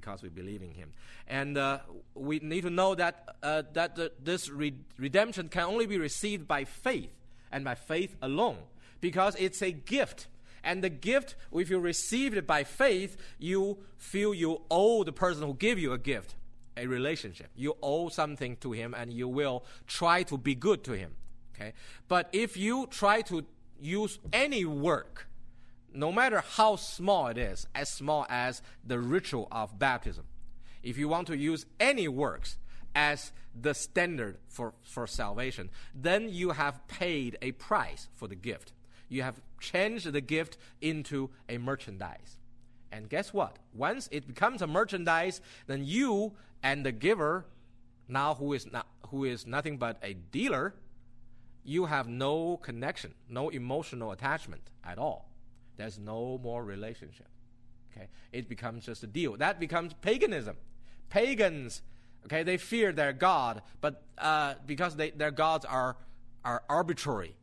[0.00, 0.92] because we believe in Him.
[1.26, 1.78] And uh,
[2.14, 6.64] we need to know that uh, that this re- redemption can only be received by
[6.64, 7.16] faith
[7.50, 8.58] and by faith alone,
[9.00, 10.28] because it's a gift.
[10.62, 15.44] And the gift, if you receive it by faith, you feel you owe the person
[15.46, 16.34] who gave you a gift
[16.76, 17.48] a relationship.
[17.56, 21.12] You owe something to him, and you will try to be good to him.
[21.54, 21.72] Okay,
[22.06, 23.44] but if you try to
[23.80, 25.25] use any work,
[25.96, 30.24] no matter how small it is, as small as the ritual of baptism,
[30.82, 32.58] if you want to use any works
[32.94, 38.72] as the standard for, for salvation, then you have paid a price for the gift.
[39.08, 42.36] You have changed the gift into a merchandise.
[42.92, 43.58] And guess what?
[43.74, 46.32] Once it becomes a merchandise, then you
[46.62, 47.46] and the giver,
[48.08, 50.74] now who is not, who is nothing but a dealer,
[51.64, 55.28] you have no connection, no emotional attachment at all.
[55.76, 57.28] There's no more relationship.
[57.92, 59.36] Okay, it becomes just a deal.
[59.36, 60.56] That becomes paganism.
[61.08, 61.82] Pagans,
[62.26, 65.96] okay, they fear their god, but uh, because they, their gods are
[66.44, 67.34] are arbitrary,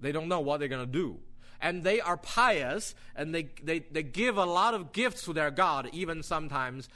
[0.00, 1.18] they don't know what they're gonna do,
[1.60, 5.50] and they are pious, and they they, they give a lot of gifts to their
[5.50, 6.88] god, even sometimes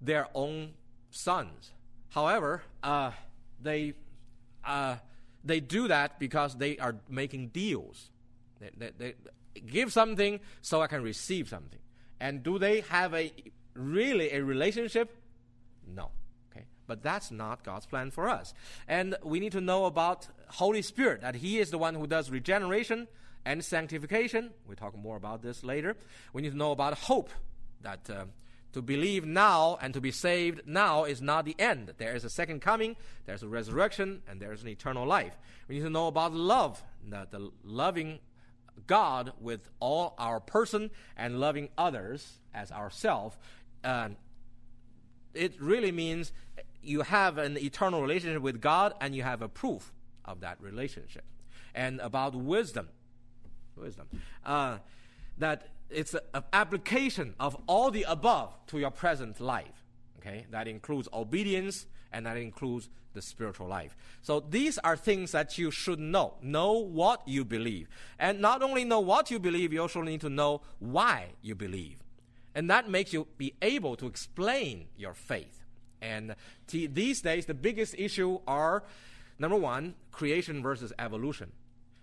[0.00, 0.72] their own
[1.10, 1.72] sons.
[2.10, 3.12] However, uh,
[3.62, 3.94] they
[4.64, 4.96] uh,
[5.44, 8.10] they do that because they are making deals.
[8.60, 9.14] They, they, they,
[9.66, 11.80] give something so I can receive something.
[12.20, 13.32] And do they have a
[13.74, 15.14] really a relationship?
[15.86, 16.10] No.
[16.50, 16.66] Okay.
[16.86, 18.52] But that's not God's plan for us.
[18.86, 22.30] And we need to know about Holy Spirit, that He is the one who does
[22.30, 23.08] regeneration
[23.44, 24.50] and sanctification.
[24.66, 25.96] We'll talk more about this later.
[26.32, 27.30] We need to know about hope,
[27.80, 28.24] that uh,
[28.72, 31.94] to believe now and to be saved now is not the end.
[31.98, 32.96] There is a second coming,
[33.26, 35.36] there's a resurrection, and there's an eternal life.
[35.68, 38.20] We need to know about love, the, the loving
[38.86, 43.36] God with all our person and loving others as ourselves.
[43.84, 44.10] Uh,
[45.34, 46.32] it really means
[46.82, 49.92] you have an eternal relationship with God and you have a proof
[50.24, 51.24] of that relationship.
[51.74, 52.88] And about wisdom,
[53.76, 54.08] wisdom,
[54.44, 54.78] uh,
[55.38, 59.84] that it's an application of all the above to your present life.
[60.18, 63.96] Okay, that includes obedience and that includes the spiritual life.
[64.22, 66.34] So these are things that you should know.
[66.42, 67.88] Know what you believe.
[68.18, 71.98] And not only know what you believe, you also need to know why you believe.
[72.54, 75.64] And that makes you be able to explain your faith.
[76.00, 78.84] And t- these days, the biggest issue are
[79.38, 81.52] number one, creation versus evolution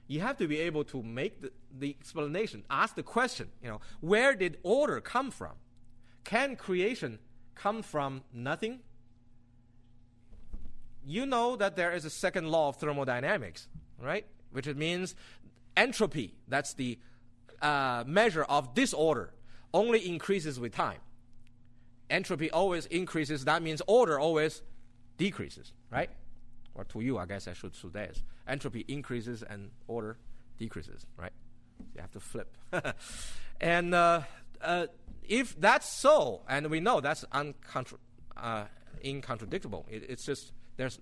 [0.07, 3.81] you have to be able to make the, the explanation, ask the question, you know,
[4.01, 5.53] where did order come from?
[6.23, 7.19] Can creation
[7.55, 8.79] come from nothing?
[11.07, 13.67] You know that there is a second law of thermodynamics,
[13.97, 14.25] right?
[14.51, 15.15] Which means
[15.75, 16.99] entropy, that's the
[17.61, 19.33] uh, measure of disorder,
[19.73, 20.99] only increases with time.
[22.09, 24.61] Entropy always increases, that means order always
[25.17, 26.09] decreases, right?
[26.77, 28.23] or to you, I guess I should say this.
[28.47, 30.17] Entropy increases and order
[30.57, 31.31] decreases, right?
[31.95, 32.55] You have to flip.
[33.61, 34.21] and uh,
[34.61, 34.87] uh,
[35.27, 37.97] if that's so, and we know that's uncontra-
[38.37, 38.65] uh,
[39.03, 40.99] incontradictable, it, it's just there's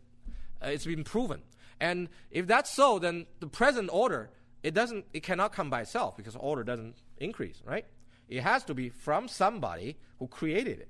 [0.63, 1.41] uh, it's been proven.
[1.79, 4.29] And if that's so, then the present order
[4.63, 7.85] it doesn't it cannot come by itself because order doesn't increase, right?
[8.27, 10.89] It has to be from somebody who created it.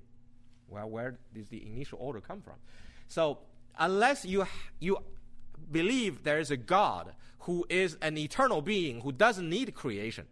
[0.69, 2.56] Well, where does the initial order come from?
[3.08, 3.39] So
[3.78, 4.45] unless you,
[4.80, 4.98] you
[5.71, 10.26] believe there is a God who is an eternal being who doesn't need creation,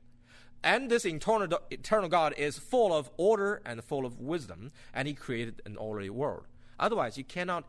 [0.64, 5.14] and this eternal, eternal God is full of order and full of wisdom, and He
[5.14, 6.48] created an orderly world.
[6.80, 7.66] Otherwise, you cannot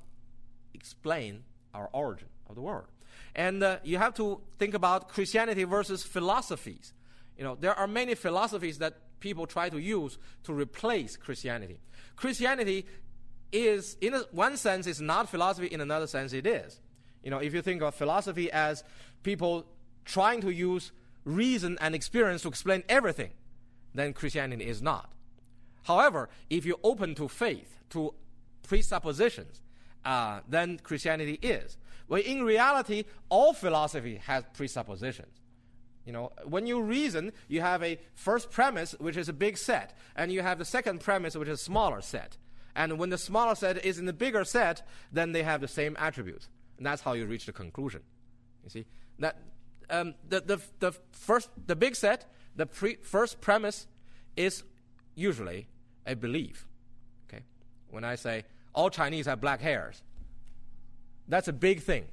[0.75, 2.87] explain our origin of the world.
[3.35, 6.93] And uh, you have to think about Christianity versus philosophies.
[7.39, 11.79] You know, there are many philosophies that people try to use to replace Christianity.
[12.17, 12.87] Christianity
[13.51, 16.81] is, in one sense, is not philosophy, in another sense, it is.
[17.23, 18.85] You know, if you think of philosophy as
[19.23, 19.67] people
[20.05, 20.93] trying to use
[21.25, 23.31] reason and experience to explain everything,
[23.95, 25.11] then Christianity is not.
[25.85, 28.15] However, if you open to faith, to
[28.63, 29.61] presuppositions,
[30.05, 31.77] uh, then Christianity is.
[32.09, 35.41] Well, in reality, all philosophy has presuppositions.
[36.05, 39.97] You know, when you reason, you have a first premise, which is a big set,
[40.15, 42.37] and you have the second premise, which is a smaller set.
[42.77, 45.97] And when the smaller set is in the bigger set, then they have the same
[45.99, 46.49] attributes.
[46.77, 48.03] And that's how you reach the conclusion.
[48.65, 48.87] You see?
[49.19, 49.39] That
[49.89, 53.87] um, the, the, the first the big set, the pre, first premise
[54.37, 54.65] is
[55.15, 55.69] usually
[56.07, 56.67] a belief.
[57.29, 57.45] Okay?
[57.91, 60.03] When I say all Chinese have black hairs,
[61.29, 62.05] that's a big thing.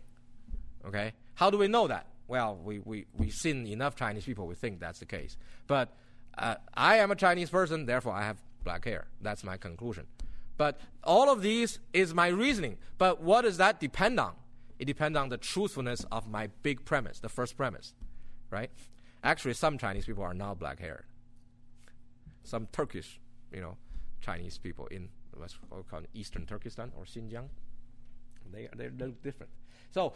[0.86, 1.13] Okay?
[1.36, 2.08] How do we know that?
[2.32, 5.36] well, we, we, we've seen enough Chinese people, we think that's the case.
[5.67, 5.93] But
[6.38, 9.08] uh, I am a Chinese person, therefore I have black hair.
[9.21, 10.08] That's my conclusion.
[10.56, 12.78] But all of these is my reasoning.
[12.97, 14.32] But what does that depend on?
[14.80, 17.93] It depends on the truthfulness of my big premise, the first premise,
[18.50, 18.71] right?
[19.26, 21.04] Actually, some Chinese people are not black haired.
[22.45, 23.19] Some Turkish,
[23.54, 23.76] you know,
[24.21, 25.58] Chinese people in what's
[25.89, 27.48] called Eastern Turkestan or Xinjiang,
[28.52, 29.52] they, they're, they're different.
[29.91, 30.13] So,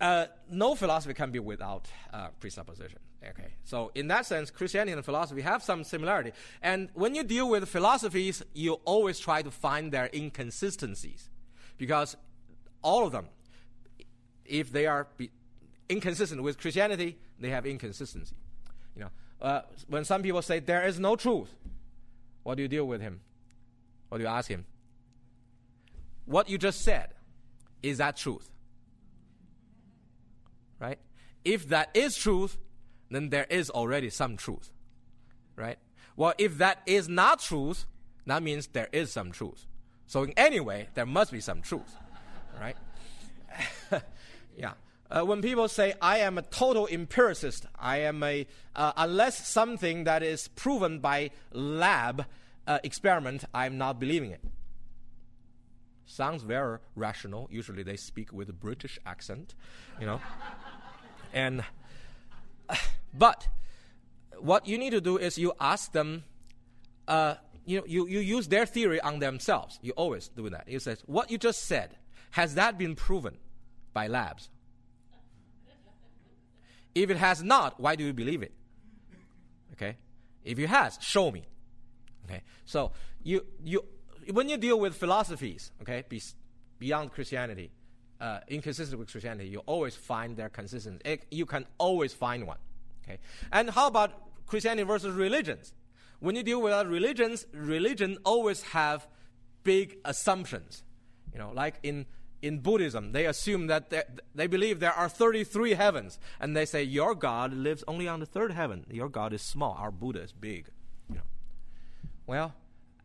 [0.00, 2.98] uh, no philosophy can be without uh, presupposition.
[3.22, 6.32] Okay, so in that sense, Christianity and philosophy have some similarity.
[6.62, 11.28] And when you deal with philosophies, you always try to find their inconsistencies,
[11.76, 12.16] because
[12.80, 13.28] all of them,
[14.46, 15.06] if they are
[15.90, 18.36] inconsistent with Christianity, they have inconsistency.
[18.96, 19.10] You know,
[19.42, 21.54] uh, when some people say there is no truth,
[22.42, 23.20] what do you deal with him?
[24.10, 24.66] What do you ask him?
[26.26, 27.14] What you just said,
[27.82, 28.50] is that truth?
[30.78, 30.98] Right?
[31.44, 32.58] If that is truth,
[33.10, 34.70] then there is already some truth.
[35.56, 35.78] Right?
[36.16, 37.86] Well, if that is not truth,
[38.26, 39.66] that means there is some truth.
[40.06, 41.96] So in any way, there must be some truth.
[42.60, 42.76] Right?
[44.56, 44.72] yeah.
[45.10, 48.46] Uh, when people say I am a total empiricist, I am a
[48.76, 52.26] uh, unless something that is proven by lab
[52.70, 54.40] uh, experiment, I'm not believing it.
[56.04, 57.48] Sounds very rational.
[57.50, 59.56] Usually they speak with a British accent,
[59.98, 60.20] you know.
[61.32, 61.64] and
[63.14, 63.48] but
[64.38, 66.22] what you need to do is you ask them.
[67.08, 67.34] Uh,
[67.66, 69.80] you know, you, you use their theory on themselves.
[69.82, 70.68] You always do that.
[70.68, 71.96] You say, what you just said,
[72.30, 73.36] has that been proven
[73.92, 74.48] by labs?
[76.94, 78.52] If it has not, why do you believe it?
[79.72, 79.96] Okay?
[80.44, 81.44] If it has, show me.
[82.30, 82.42] Okay?
[82.64, 83.84] So you you
[84.30, 86.22] when you deal with philosophies, okay, be,
[86.78, 87.70] beyond Christianity,
[88.20, 91.00] uh, inconsistent with Christianity, you always find their consistency.
[91.04, 92.58] It, you can always find one.
[93.04, 93.18] Okay?
[93.50, 94.12] And how about
[94.46, 95.72] Christianity versus religions?
[96.20, 99.06] When you deal with religions, religion always have
[99.62, 100.82] big assumptions.
[101.32, 102.06] You know, like in
[102.42, 103.92] in Buddhism, they assume that
[104.34, 108.26] they believe there are 33 heavens, and they say your God lives only on the
[108.26, 108.86] third heaven.
[108.90, 109.76] Your God is small.
[109.78, 110.68] Our Buddha is big.
[112.30, 112.54] Well,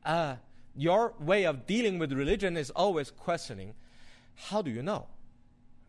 [0.05, 0.35] uh,
[0.75, 3.73] your way of dealing with religion is always questioning,
[4.35, 5.07] how do you know?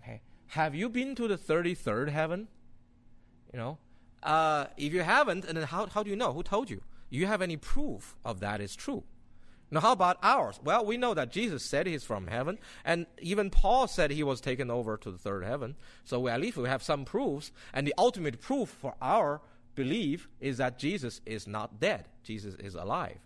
[0.01, 2.49] Okay, have you been to the 33rd heaven?
[3.53, 3.79] You know,
[4.23, 6.33] uh, if you haven't, and then how how do you know?
[6.33, 6.81] Who told you?
[7.11, 9.05] You have any proof of that is true?
[9.71, 10.59] Now, how about ours?
[10.65, 14.41] Well, we know that Jesus said he's from heaven, and even Paul said he was
[14.41, 15.77] taken over to the third heaven.
[16.05, 19.43] So we, at least we have some proofs, and the ultimate proof for our
[19.77, 22.07] belief is that Jesus is not dead.
[22.25, 23.19] Jesus is alive.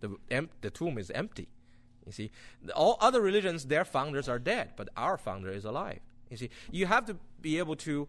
[0.00, 1.48] The, em- the tomb is empty.
[2.04, 2.30] You see,
[2.74, 6.00] all other religions, their founders are dead, but our founder is alive.
[6.30, 8.08] You see, you have to be able to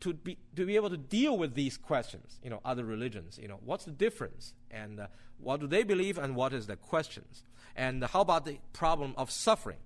[0.00, 2.38] to be to be able to deal with these questions.
[2.42, 3.38] You know, other religions.
[3.40, 5.06] You know, what's the difference, and uh,
[5.38, 7.42] what do they believe, and what is the questions,
[7.74, 9.78] and how about the problem of suffering?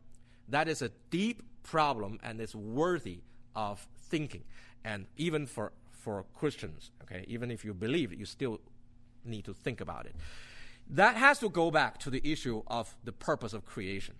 [0.48, 3.20] That is a deep problem, and it's worthy
[3.54, 4.44] of thinking,
[4.84, 6.90] and even for for Christians.
[7.02, 8.60] Okay, even if you believe you still
[9.24, 10.14] need to think about it.
[10.88, 14.14] That has to go back to the issue of the purpose of creation.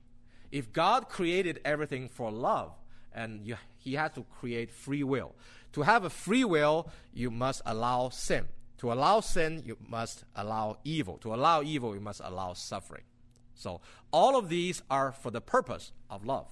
[0.53, 2.73] If God created everything for love,
[3.13, 5.35] and you, He has to create free will,
[5.73, 8.47] to have a free will, you must allow sin.
[8.79, 11.19] To allow sin, you must allow evil.
[11.19, 13.03] To allow evil, you must allow suffering.
[13.55, 16.49] So all of these are for the purpose of love.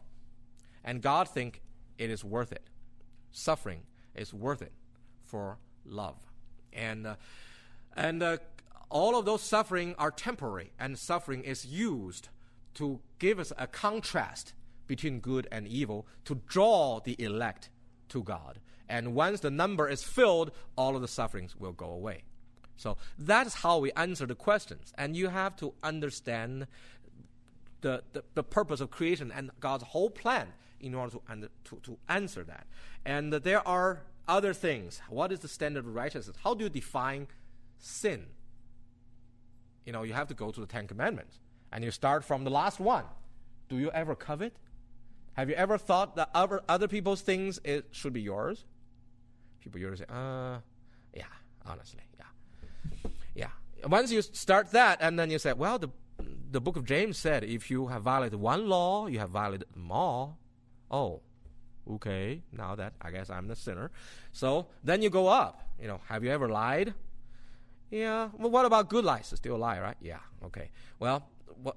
[0.84, 1.62] And God think
[1.96, 2.68] it is worth it.
[3.30, 3.82] Suffering
[4.14, 4.72] is worth it
[5.28, 6.16] for love.
[6.72, 7.14] And uh,
[7.96, 8.38] and uh,
[8.90, 12.28] all of those suffering are temporary, and suffering is used
[12.74, 14.54] to give us a contrast
[14.86, 17.70] between good and evil to draw the elect
[18.08, 18.60] to God.
[18.88, 22.22] And once the number is filled, all of the sufferings will go away.
[22.76, 24.94] So that's how we answer the questions.
[24.96, 26.66] And you have to understand
[27.80, 30.48] the, the, the purpose of creation and God's whole plan
[30.80, 32.66] in order to, under, to, to answer that.
[33.04, 35.00] And there are other things.
[35.08, 36.36] What is the standard of righteousness?
[36.44, 37.26] How do you define
[37.78, 38.26] sin?
[39.84, 41.40] You know, you have to go to the Ten Commandments.
[41.72, 43.04] And you start from the last one.
[43.68, 44.54] Do you ever covet?
[45.34, 48.64] Have you ever thought that other, other people's things it should be yours?
[49.60, 50.58] People usually say, uh,
[51.14, 51.24] yeah,
[51.64, 53.10] honestly, yeah.
[53.34, 53.48] Yeah.
[53.86, 55.90] Once you start that, and then you say, well, the,
[56.50, 59.92] the book of James said if you have violated one law, you have violated them
[59.92, 60.38] all.
[60.90, 61.20] Oh,
[61.90, 63.90] okay, now that I guess I'm the sinner.
[64.32, 65.62] So then you go up.
[65.80, 66.94] You know, have you ever lied?
[67.90, 68.28] Yeah.
[68.36, 69.32] Well, what about good lies?
[69.34, 69.96] Still a lie, right?
[70.00, 70.18] Yeah.
[70.44, 70.70] Okay.
[70.98, 71.28] Well,
[71.62, 71.76] what,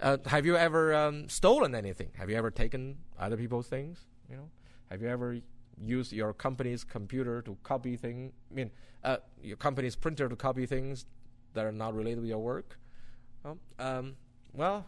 [0.00, 2.10] uh, have you ever um, stolen anything?
[2.16, 4.06] Have you ever taken other people's things?
[4.30, 4.50] You know,
[4.90, 5.38] have you ever
[5.84, 8.32] used your company's computer to copy things.
[8.50, 8.70] I mean,
[9.04, 11.06] uh, your company's printer to copy things
[11.54, 12.78] that are not related to your work.
[13.44, 14.16] Well, um,
[14.52, 14.86] well,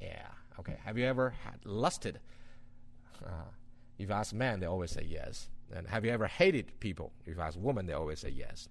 [0.00, 0.28] yeah,
[0.60, 0.76] okay.
[0.84, 2.20] Have you ever had lusted?
[3.24, 3.50] Uh,
[3.98, 5.48] if you ask men, they always say yes.
[5.74, 7.12] And have you ever hated people?
[7.26, 8.68] If you ask women, they always say yes.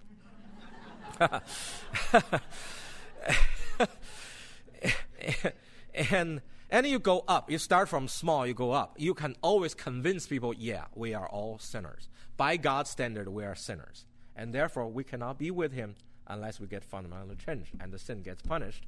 [6.12, 7.50] and and you go up.
[7.50, 8.96] You start from small, you go up.
[8.98, 12.10] You can always convince people, yeah, we are all sinners.
[12.36, 14.06] By God's standard, we are sinners.
[14.36, 15.96] And therefore, we cannot be with Him
[16.28, 18.86] unless we get fundamentally changed and the sin gets punished.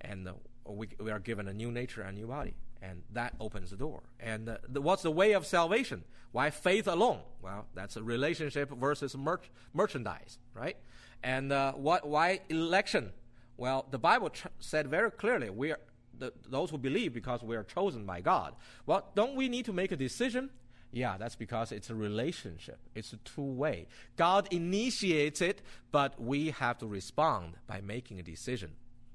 [0.00, 0.28] And
[0.66, 2.54] we, we are given a new nature, and new body.
[2.82, 4.02] And that opens the door.
[4.20, 6.04] And uh, the, what's the way of salvation?
[6.32, 7.20] Why faith alone?
[7.40, 10.76] Well, that's a relationship versus merch, merchandise, right?
[11.22, 12.06] And uh, what?
[12.06, 13.12] Why election?
[13.56, 15.80] Well, the Bible tr- said very clearly we are
[16.18, 18.54] the, those who believe because we are chosen by God.
[18.84, 20.50] Well, don't we need to make a decision?
[20.92, 22.78] Yeah, that's because it's a relationship.
[22.94, 23.88] It's a two way.
[24.16, 25.60] God initiates it,
[25.92, 28.72] but we have to respond by making a decision.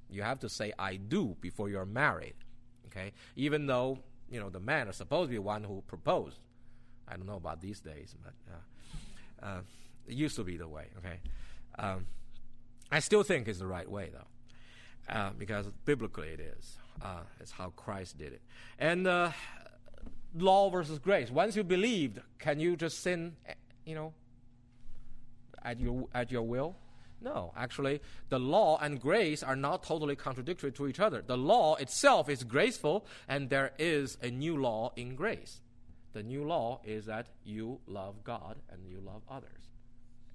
[0.10, 2.36] You have to say "I do" before you're married.
[2.88, 4.00] Okay, even though
[4.30, 6.40] you know the man is supposed to be one who proposed.
[7.08, 9.62] I don't know about these days, but uh, uh,
[10.08, 10.88] it used to be the way.
[11.00, 11.20] Okay,
[11.80, 12.06] um,
[12.92, 16.78] I still think it's the right way though, uh, because biblically it is.
[17.02, 18.42] Uh, it's how Christ did it.
[18.78, 19.32] And uh,
[20.36, 21.30] law versus grace.
[21.32, 23.36] Once you believed, can you just sin?
[23.46, 23.54] eh,
[23.86, 24.14] You know,
[25.64, 26.76] at your at your will?
[27.24, 31.22] No, actually, the law and grace are not totally contradictory to each other.
[31.22, 35.62] The law itself is graceful, and there is a new law in grace.
[36.14, 39.70] The new law is that you love God and you love others.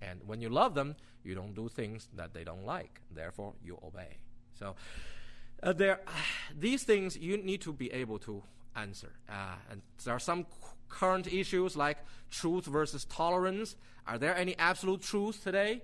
[0.01, 0.95] And when you love them,
[1.25, 3.01] you don't do things that they don't like.
[3.11, 4.19] Therefore, you obey.
[4.55, 4.77] So,
[5.65, 6.01] uh, there,
[6.57, 8.45] these things you need to be able to
[8.77, 9.13] answer.
[9.29, 10.47] Uh, and there are some
[10.89, 11.99] current issues like
[12.31, 13.77] truth versus tolerance.
[14.07, 15.83] Are there any absolute truths today?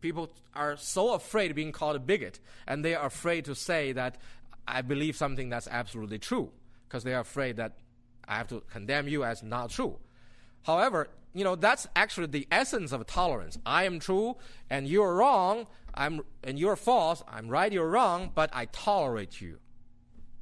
[0.00, 3.92] People are so afraid of being called a bigot, and they are afraid to say
[3.92, 4.18] that
[4.68, 6.52] I believe something that's absolutely true,
[6.86, 7.78] because they are afraid that
[8.28, 9.98] I have to condemn you as not true.
[10.62, 13.58] However, you know that's actually the essence of tolerance.
[13.64, 14.36] I am true,
[14.68, 15.66] and you're wrong.
[15.94, 17.22] I'm and you're false.
[17.28, 17.72] I'm right.
[17.72, 18.32] You're wrong.
[18.34, 19.58] But I tolerate you.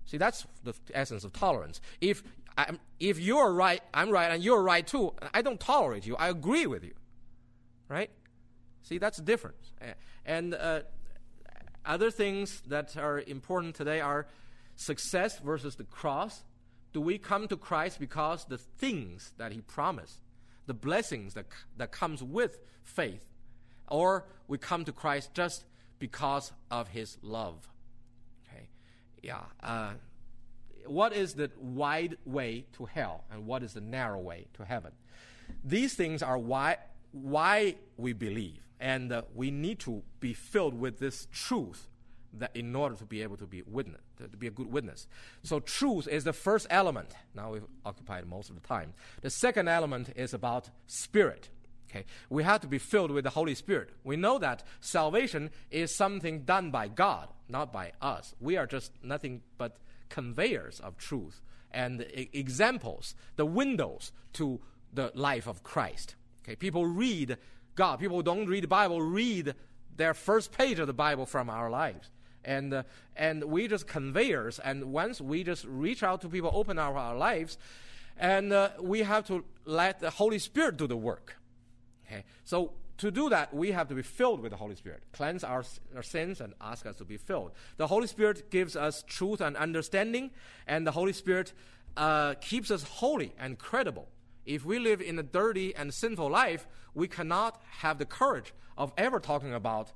[0.07, 1.81] See, that's the essence of tolerance.
[2.01, 2.23] If
[2.57, 5.15] I'm, if you're right, I'm right, and you're right too.
[5.33, 6.17] I don't tolerate you.
[6.17, 6.95] I agree with you.
[7.89, 8.11] Right?
[8.83, 9.73] See, that's the difference.
[10.25, 10.81] And uh,
[11.85, 14.27] other things that are important today are
[14.77, 16.45] success versus the cross.
[16.93, 20.21] Do we come to Christ because the things that He promised,
[20.67, 21.47] the blessings that
[21.77, 23.25] that comes with faith,
[23.89, 25.65] or we come to Christ just
[25.99, 27.69] because of His love?
[29.25, 29.39] Yeah.
[29.62, 29.93] Uh,
[30.87, 34.93] what is the wide way to hell, and what is the narrow way to heaven?
[35.64, 36.77] These things are why
[37.12, 41.89] why we believe, and uh, we need to be filled with this truth
[42.35, 45.07] that in order to be able to be witness, to be a good witness.
[45.43, 47.14] So truth is the first element.
[47.35, 48.93] Now we've occupied most of the time.
[49.22, 51.49] The second element is about spirit.
[51.95, 53.90] Okay, we have to be filled with the Holy Spirit.
[54.03, 58.34] We know that salvation is something done by God, not by us.
[58.40, 59.76] We are just nothing but
[60.09, 61.40] conveyors of truth
[61.70, 64.61] and examples, the windows to
[64.92, 66.16] the life of Christ.
[66.42, 67.36] Okay, people read
[67.76, 68.01] God.
[68.01, 69.55] People who don't read the Bible read
[69.97, 72.11] their first page of the Bible from our lives.
[72.45, 72.82] And, uh,
[73.16, 77.16] and we just conveyors, and once we just reach out to people, open our, our
[77.16, 77.57] lives,
[78.18, 81.36] and uh, we have to let the Holy Spirit do the work.
[82.07, 85.43] Okay, so to do that, we have to be filled with the Holy Spirit, cleanse
[85.43, 85.65] our,
[85.97, 87.53] our sins, and ask us to be filled.
[87.77, 90.31] The Holy Spirit gives us truth and understanding,
[90.67, 91.53] and the Holy Spirit
[91.97, 94.09] uh, keeps us holy and credible.
[94.47, 98.93] If we live in a dirty and sinful life, we cannot have the courage of
[98.97, 99.93] ever talking about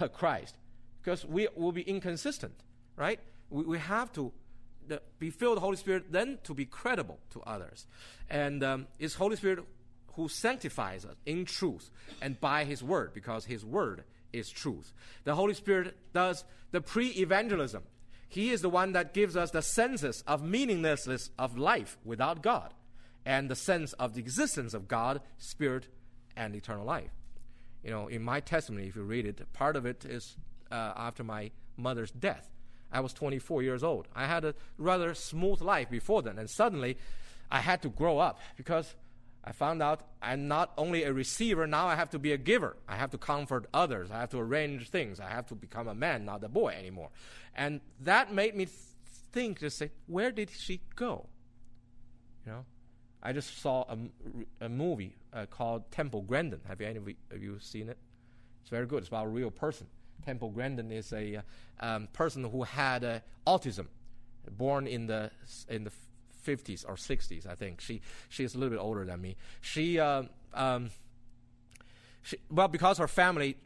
[0.00, 0.56] uh, Christ
[1.02, 2.54] because we will be inconsistent,
[2.96, 3.20] right?
[3.50, 4.32] We, we have to
[5.18, 7.86] be filled with the Holy Spirit, then to be credible to others.
[8.28, 9.60] And um, it's Holy Spirit
[10.14, 11.90] who sanctifies us in truth
[12.20, 14.92] and by His Word, because His Word is truth.
[15.24, 17.82] The Holy Spirit does the pre evangelism.
[18.28, 22.72] He is the one that gives us the senses of meaninglessness of life without God
[23.26, 25.88] and the sense of the existence of God, Spirit,
[26.36, 27.10] and eternal life.
[27.82, 30.36] You know, in my testimony, if you read it, part of it is
[30.70, 32.48] uh, after my mother's death.
[32.92, 34.08] I was 24 years old.
[34.14, 36.98] I had a rather smooth life before then, and suddenly
[37.50, 38.94] I had to grow up because
[39.42, 42.76] I found out I'm not only a receiver, now I have to be a giver.
[42.86, 44.10] I have to comfort others.
[44.10, 45.18] I have to arrange things.
[45.18, 47.08] I have to become a man, not a boy anymore.
[47.54, 48.76] And that made me th-
[49.32, 51.26] think, to say, where did she go?
[52.44, 52.64] You know,
[53.22, 53.98] I just saw a,
[54.64, 56.60] a movie uh, called Temple Grandin.
[56.68, 57.98] Have you any of you, seen it?
[58.60, 58.98] It's very good.
[58.98, 59.86] It's about a real person.
[60.24, 61.42] Temple Grandin is a uh,
[61.80, 63.86] um, person who had uh, autism,
[64.50, 65.30] born in the
[65.68, 65.92] in the
[66.50, 67.80] 50s or 60s, I think.
[67.80, 69.36] She she is a little bit older than me.
[69.60, 70.24] She uh,
[70.54, 70.90] um,
[72.22, 73.56] she, well because her family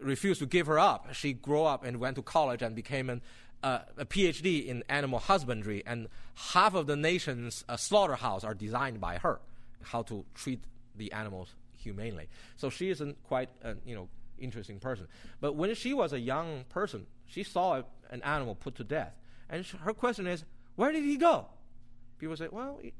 [0.00, 1.14] refused to give her up.
[1.14, 3.22] She grew up and went to college and became an,
[3.62, 5.82] uh, a PhD in animal husbandry.
[5.86, 9.40] And half of the nation's uh, slaughterhouse are designed by her,
[9.82, 12.28] how to treat the animals humanely.
[12.56, 14.08] So she is quite a, you know
[14.38, 15.06] interesting person.
[15.40, 19.14] But when she was a young person, she saw a, an animal put to death,
[19.48, 20.44] and her question is,
[20.76, 21.46] where did he go?
[22.24, 22.94] People say, well, he,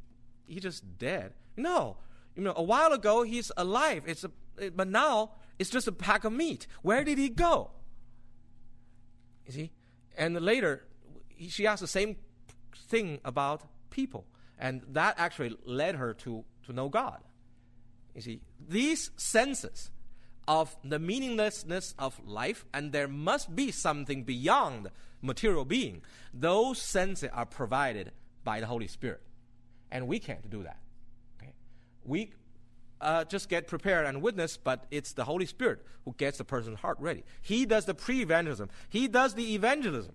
[0.47, 1.33] he just dead.
[1.57, 1.97] No,
[2.37, 4.03] you know, a while ago he's alive.
[4.07, 4.31] It's a,
[4.71, 6.67] but now it's just a pack of meat.
[6.83, 7.71] Where did he go?
[9.47, 9.73] You see,
[10.19, 10.85] and later
[11.29, 12.17] he- she asked the same
[12.91, 14.27] thing about people,
[14.59, 17.23] and that actually led her to to know God.
[18.15, 19.91] You see, these senses
[20.47, 24.91] of the meaninglessness of life, and there must be something beyond
[25.23, 26.03] material being.
[26.35, 28.13] Those senses are provided
[28.45, 29.23] by the Holy Spirit,
[29.91, 30.79] and we can't do that.
[31.41, 31.53] Okay,
[32.05, 32.33] we
[33.01, 36.79] uh, just get prepared and witness, but it's the Holy Spirit who gets the person's
[36.79, 37.25] heart ready.
[37.43, 38.69] He does the pre-evangelism.
[38.89, 40.15] He does the evangelism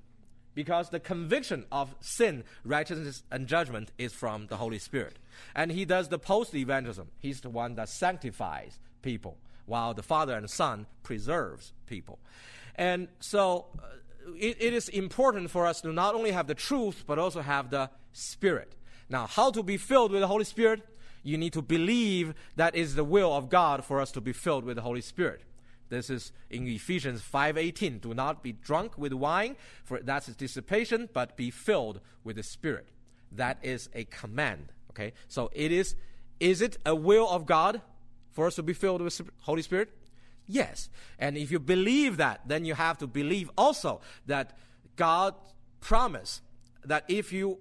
[0.55, 5.17] because the conviction of sin, righteousness, and judgment is from the Holy Spirit.
[5.55, 7.09] And he does the post evangelism.
[7.17, 12.19] He's the one that sanctifies people, while the Father and Son preserves people.
[12.75, 17.03] And so uh, it, it is important for us to not only have the truth,
[17.07, 18.76] but also have the Spirit.
[19.10, 20.82] Now, how to be filled with the Holy Spirit?
[21.24, 24.64] You need to believe that is the will of God for us to be filled
[24.64, 25.41] with the Holy Spirit.
[25.89, 27.99] This is in Ephesians 5:18.
[27.99, 32.89] Do not be drunk with wine, for that's dissipation, but be filled with the Spirit.
[33.32, 34.72] That is a command.
[34.91, 35.95] Okay, so it is.
[36.39, 37.82] Is it a will of God
[38.32, 39.89] for us to be filled with Holy Spirit?
[40.47, 40.89] Yes.
[41.18, 44.57] And if you believe that, then you have to believe also that
[44.95, 45.36] God
[45.80, 46.41] promised
[46.86, 47.60] that if you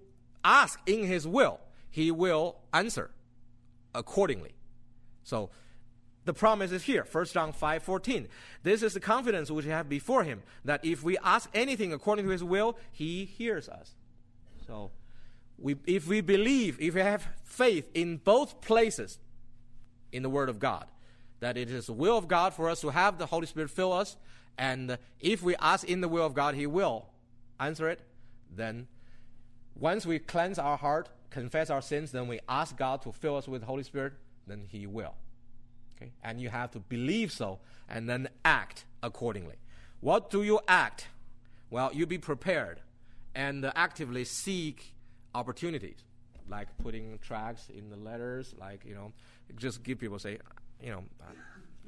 [0.49, 3.11] ask in His will, He will answer
[3.95, 4.55] accordingly.
[5.23, 5.51] So
[6.29, 8.29] the promise is here 1 john 5 14
[8.63, 12.27] this is the confidence which we have before him that if we ask anything according
[12.27, 13.95] to his will he hears us
[14.67, 14.91] so
[15.57, 19.19] we, if we believe if we have faith in both places
[20.13, 20.85] in the word of god
[21.41, 23.95] that it is the will of god for us to have the holy spirit fill
[23.95, 24.19] us
[24.59, 27.07] and if we ask in the will of god he will
[27.59, 28.01] answer it
[28.55, 28.87] then
[29.79, 33.49] once we cleanse our heart confess our sins then we ask god to fill us
[33.49, 34.13] with the holy spirit
[34.47, 35.15] then he will
[35.99, 36.13] Okay?
[36.23, 37.59] And you have to believe so
[37.89, 39.57] and then act accordingly.
[40.01, 41.09] What do you act?
[41.71, 42.81] Well, you be prepared
[43.35, 44.95] and actively seek
[45.35, 46.05] opportunities,
[46.49, 49.13] like putting tracks in the letters, like, you know,
[49.57, 50.39] just give people, say,
[50.83, 51.33] you know, uh,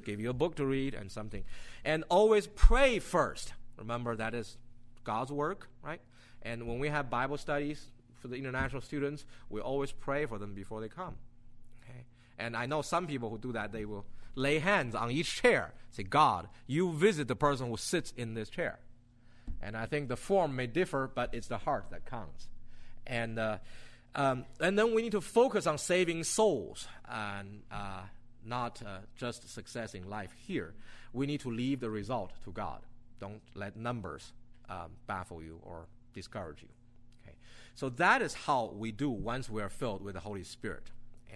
[0.03, 1.43] give you a book to read and something.
[1.83, 3.53] And always pray first.
[3.77, 4.57] Remember, that is
[5.03, 6.01] God's work, right?
[6.41, 7.83] And when we have Bible studies
[8.15, 11.15] for the international students, we always pray for them before they come.
[11.83, 12.05] Okay?
[12.37, 15.73] And I know some people who do that, they will lay hands on each chair,
[15.91, 18.79] say, God, you visit the person who sits in this chair.
[19.61, 22.47] And I think the form may differ, but it's the heart that counts.
[23.05, 23.57] And, uh,
[24.15, 28.01] um, and then we need to focus on saving souls and uh,
[28.45, 30.73] not uh, just success in life here.
[31.13, 32.79] We need to leave the result to God.
[33.19, 34.33] Don't let numbers
[34.69, 36.69] um, baffle you or discourage you.
[37.23, 37.35] Okay?
[37.75, 40.91] So that is how we do once we are filled with the Holy Spirit.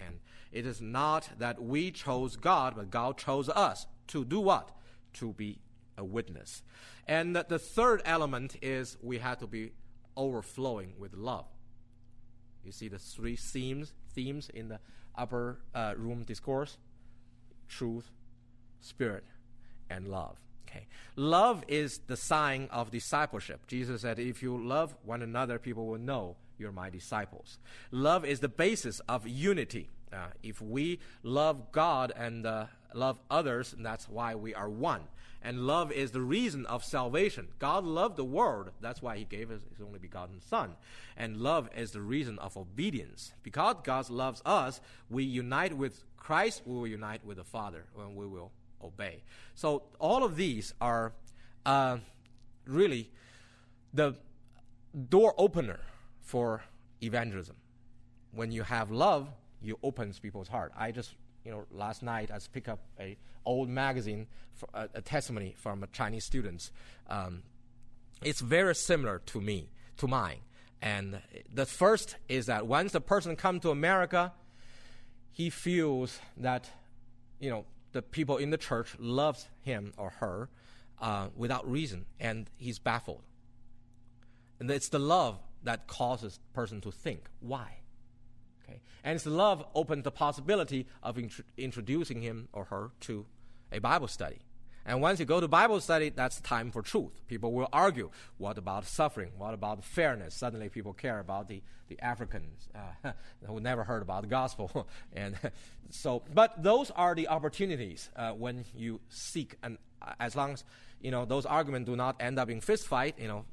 [0.06, 0.20] And
[0.52, 4.70] it is not that we chose God, but God chose us to do what?
[5.14, 5.58] To be
[5.96, 6.62] a witness.
[7.06, 9.72] And the, third element is we have to be
[10.16, 11.46] overflowing with love.
[12.64, 14.80] You see the three themes themes in the
[15.14, 16.78] upper uh, room discourse:
[17.68, 18.10] truth,
[18.80, 19.24] spirit,
[19.88, 20.36] and love.
[20.76, 23.66] Okay, love is the sign of discipleship.
[23.66, 27.58] Jesus said, "If you love one another, people will know you're my disciples."
[27.90, 29.88] Love is the basis of unity.
[30.12, 35.02] Uh, if we love God and uh, love others, that's why we are one.
[35.42, 37.48] And love is the reason of salvation.
[37.58, 38.70] God loved the world.
[38.80, 40.76] That's why He gave us His only begotten Son.
[41.16, 43.32] And love is the reason of obedience.
[43.42, 48.16] Because God loves us, we unite with Christ, we will unite with the Father, and
[48.16, 48.50] we will
[48.86, 49.22] obey.
[49.54, 51.12] So all of these are
[51.64, 51.98] uh,
[52.66, 53.10] really
[53.92, 54.16] the
[55.08, 55.80] door opener
[56.20, 56.62] for
[57.02, 57.56] evangelism.
[58.32, 59.28] When you have love,
[59.62, 60.72] you opens people's heart.
[60.76, 61.14] I just,
[61.44, 65.82] you know, last night I picked up a old magazine, for, a, a testimony from
[65.82, 66.72] a Chinese students.
[67.08, 67.42] Um,
[68.22, 70.40] it's very similar to me, to mine.
[70.82, 71.20] And
[71.52, 74.32] the first is that once the person come to America,
[75.32, 76.70] he feels that,
[77.40, 77.64] you know,
[77.96, 80.50] the people in the church loves him or her
[81.00, 83.22] uh, without reason, and he's baffled.
[84.60, 87.78] And it's the love that causes person to think why.
[88.62, 93.24] Okay, and it's the love opens the possibility of intro- introducing him or her to
[93.72, 94.40] a Bible study.
[94.86, 97.10] And once you go to Bible study, that's time for truth.
[97.26, 98.10] People will argue.
[98.38, 99.32] What about suffering?
[99.36, 100.34] What about fairness?
[100.34, 103.12] Suddenly, people care about the, the Africans uh,
[103.46, 104.86] who never heard about the gospel.
[105.12, 105.36] and
[105.90, 109.76] so, but those are the opportunities uh, when you seek, and
[110.20, 110.64] as long as
[111.00, 113.44] you know those arguments do not end up in fist fight, you know,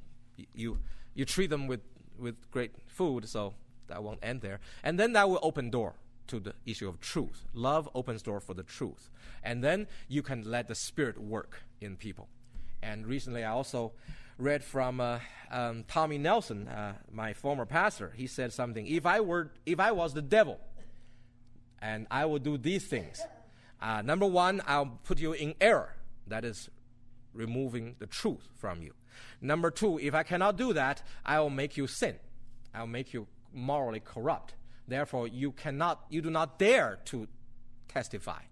[0.54, 0.78] you
[1.14, 1.80] you treat them with
[2.16, 3.54] with great food, so
[3.88, 4.60] that won't end there.
[4.84, 5.94] And then that will open door
[6.28, 7.44] to the issue of truth.
[7.52, 9.10] Love opens door for the truth.
[9.42, 12.28] And then you can let the Spirit work in people.
[12.82, 13.92] And recently I also
[14.38, 15.18] read from uh,
[15.50, 18.12] um, Tommy Nelson, uh, my former pastor.
[18.16, 20.58] He said something, if I, were, if I was the devil
[21.80, 23.22] and I would do these things,
[23.80, 25.94] uh, number one, I'll put you in error.
[26.26, 26.70] That is
[27.32, 28.94] removing the truth from you.
[29.40, 32.16] Number two, if I cannot do that, I will make you sin.
[32.74, 34.54] I'll make you morally corrupt.
[34.86, 37.26] Therefore, you cannot, you do not dare to
[37.88, 38.42] testify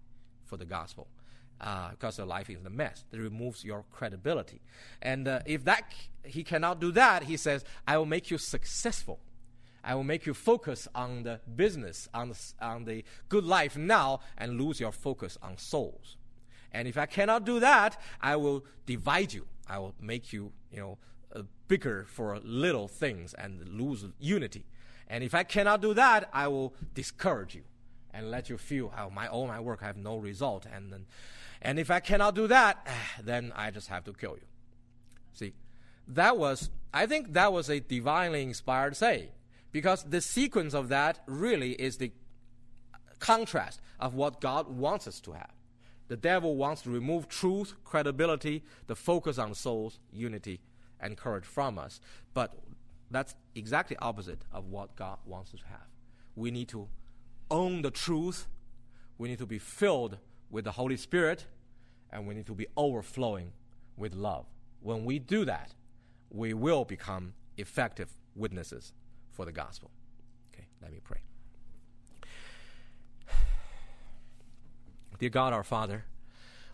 [0.45, 1.07] for the gospel
[1.61, 3.05] uh, because your life is a mess.
[3.11, 4.61] It removes your credibility.
[5.01, 9.19] And uh, if that he cannot do that, he says, "I will make you successful.
[9.83, 14.21] I will make you focus on the business, on the, on the good life now,
[14.37, 16.15] and lose your focus on souls.
[16.71, 19.45] And if I cannot do that, I will divide you.
[19.67, 20.97] I will make you, you know,
[21.35, 24.65] uh, bigger for little things and lose unity."
[25.07, 27.63] And if I cannot do that, I will discourage you
[28.13, 30.65] and let you feel, oh, my all my work have no result.
[30.71, 31.05] And then,
[31.61, 34.47] and if I cannot do that, eh, then I just have to kill you.
[35.33, 35.53] See,
[36.07, 39.29] that was, I think that was a divinely inspired saying
[39.71, 42.11] because the sequence of that really is the
[43.19, 45.51] contrast of what God wants us to have.
[46.09, 50.59] The devil wants to remove truth, credibility, the focus on souls, unity,
[50.99, 51.99] and courage from us.
[52.33, 52.53] But
[53.13, 55.87] that's exactly opposite of what God wants us to have.
[56.35, 56.87] We need to
[57.51, 58.47] own the truth.
[59.17, 60.17] We need to be filled
[60.49, 61.45] with the Holy Spirit,
[62.11, 63.53] and we need to be overflowing
[63.97, 64.45] with love.
[64.81, 65.73] When we do that,
[66.29, 68.93] we will become effective witnesses
[69.31, 69.91] for the gospel.
[70.53, 71.21] Okay, let me pray.
[75.19, 76.05] Dear God, our Father,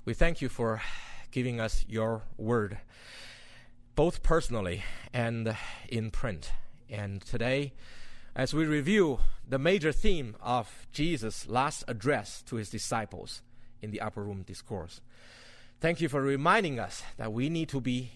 [0.06, 0.82] we thank you for
[1.32, 2.78] giving us your word
[4.00, 4.82] both personally
[5.14, 5.58] and
[5.90, 6.54] in print.
[6.90, 7.74] And today,
[8.34, 13.42] as we review the major theme of Jesus' last address to his disciples
[13.82, 15.02] in the upper room discourse,
[15.82, 18.12] thank you for reminding us that we need to be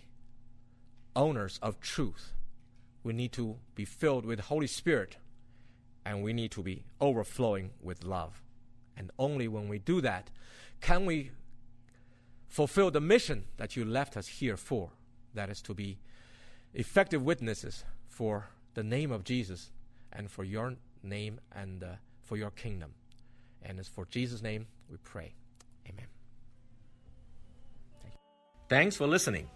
[1.18, 2.32] owners of truth.
[3.04, 5.18] We need to be filled with Holy Spirit,
[6.06, 8.42] and we need to be overflowing with love.
[8.96, 10.30] And only when we do that
[10.80, 11.32] can we
[12.48, 14.92] fulfill the mission that you left us here for
[15.34, 15.98] that is to be
[16.74, 19.72] effective witnesses for the name of Jesus
[20.12, 21.88] and for your name and uh,
[22.22, 22.94] for your kingdom.
[23.62, 25.34] And it's for Jesus' name we pray.
[25.88, 26.06] Amen.
[28.02, 28.16] Thank
[28.70, 29.50] Thanks for listening.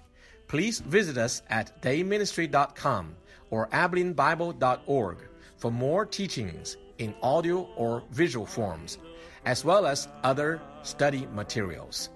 [0.48, 3.16] Please visit us at dayministry.com
[3.50, 5.18] or abilenebible.org
[5.58, 8.98] for more teachings in audio or visual forms,
[9.46, 12.10] as well as other study materials.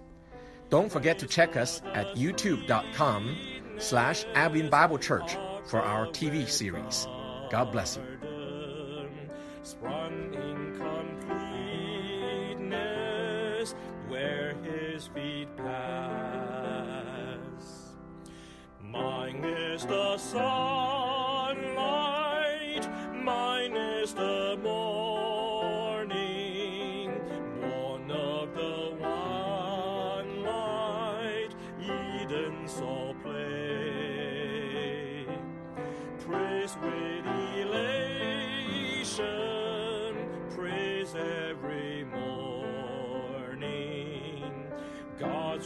[0.69, 3.37] Don't forget to check us at youtube.com
[3.81, 7.07] slash Abilene Bible Church for our TV series.
[7.49, 8.03] God bless you.
[14.07, 17.37] Where his feet pass.
[18.83, 21.10] Mine is the sunlight,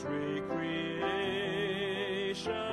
[0.05, 2.64] recreation.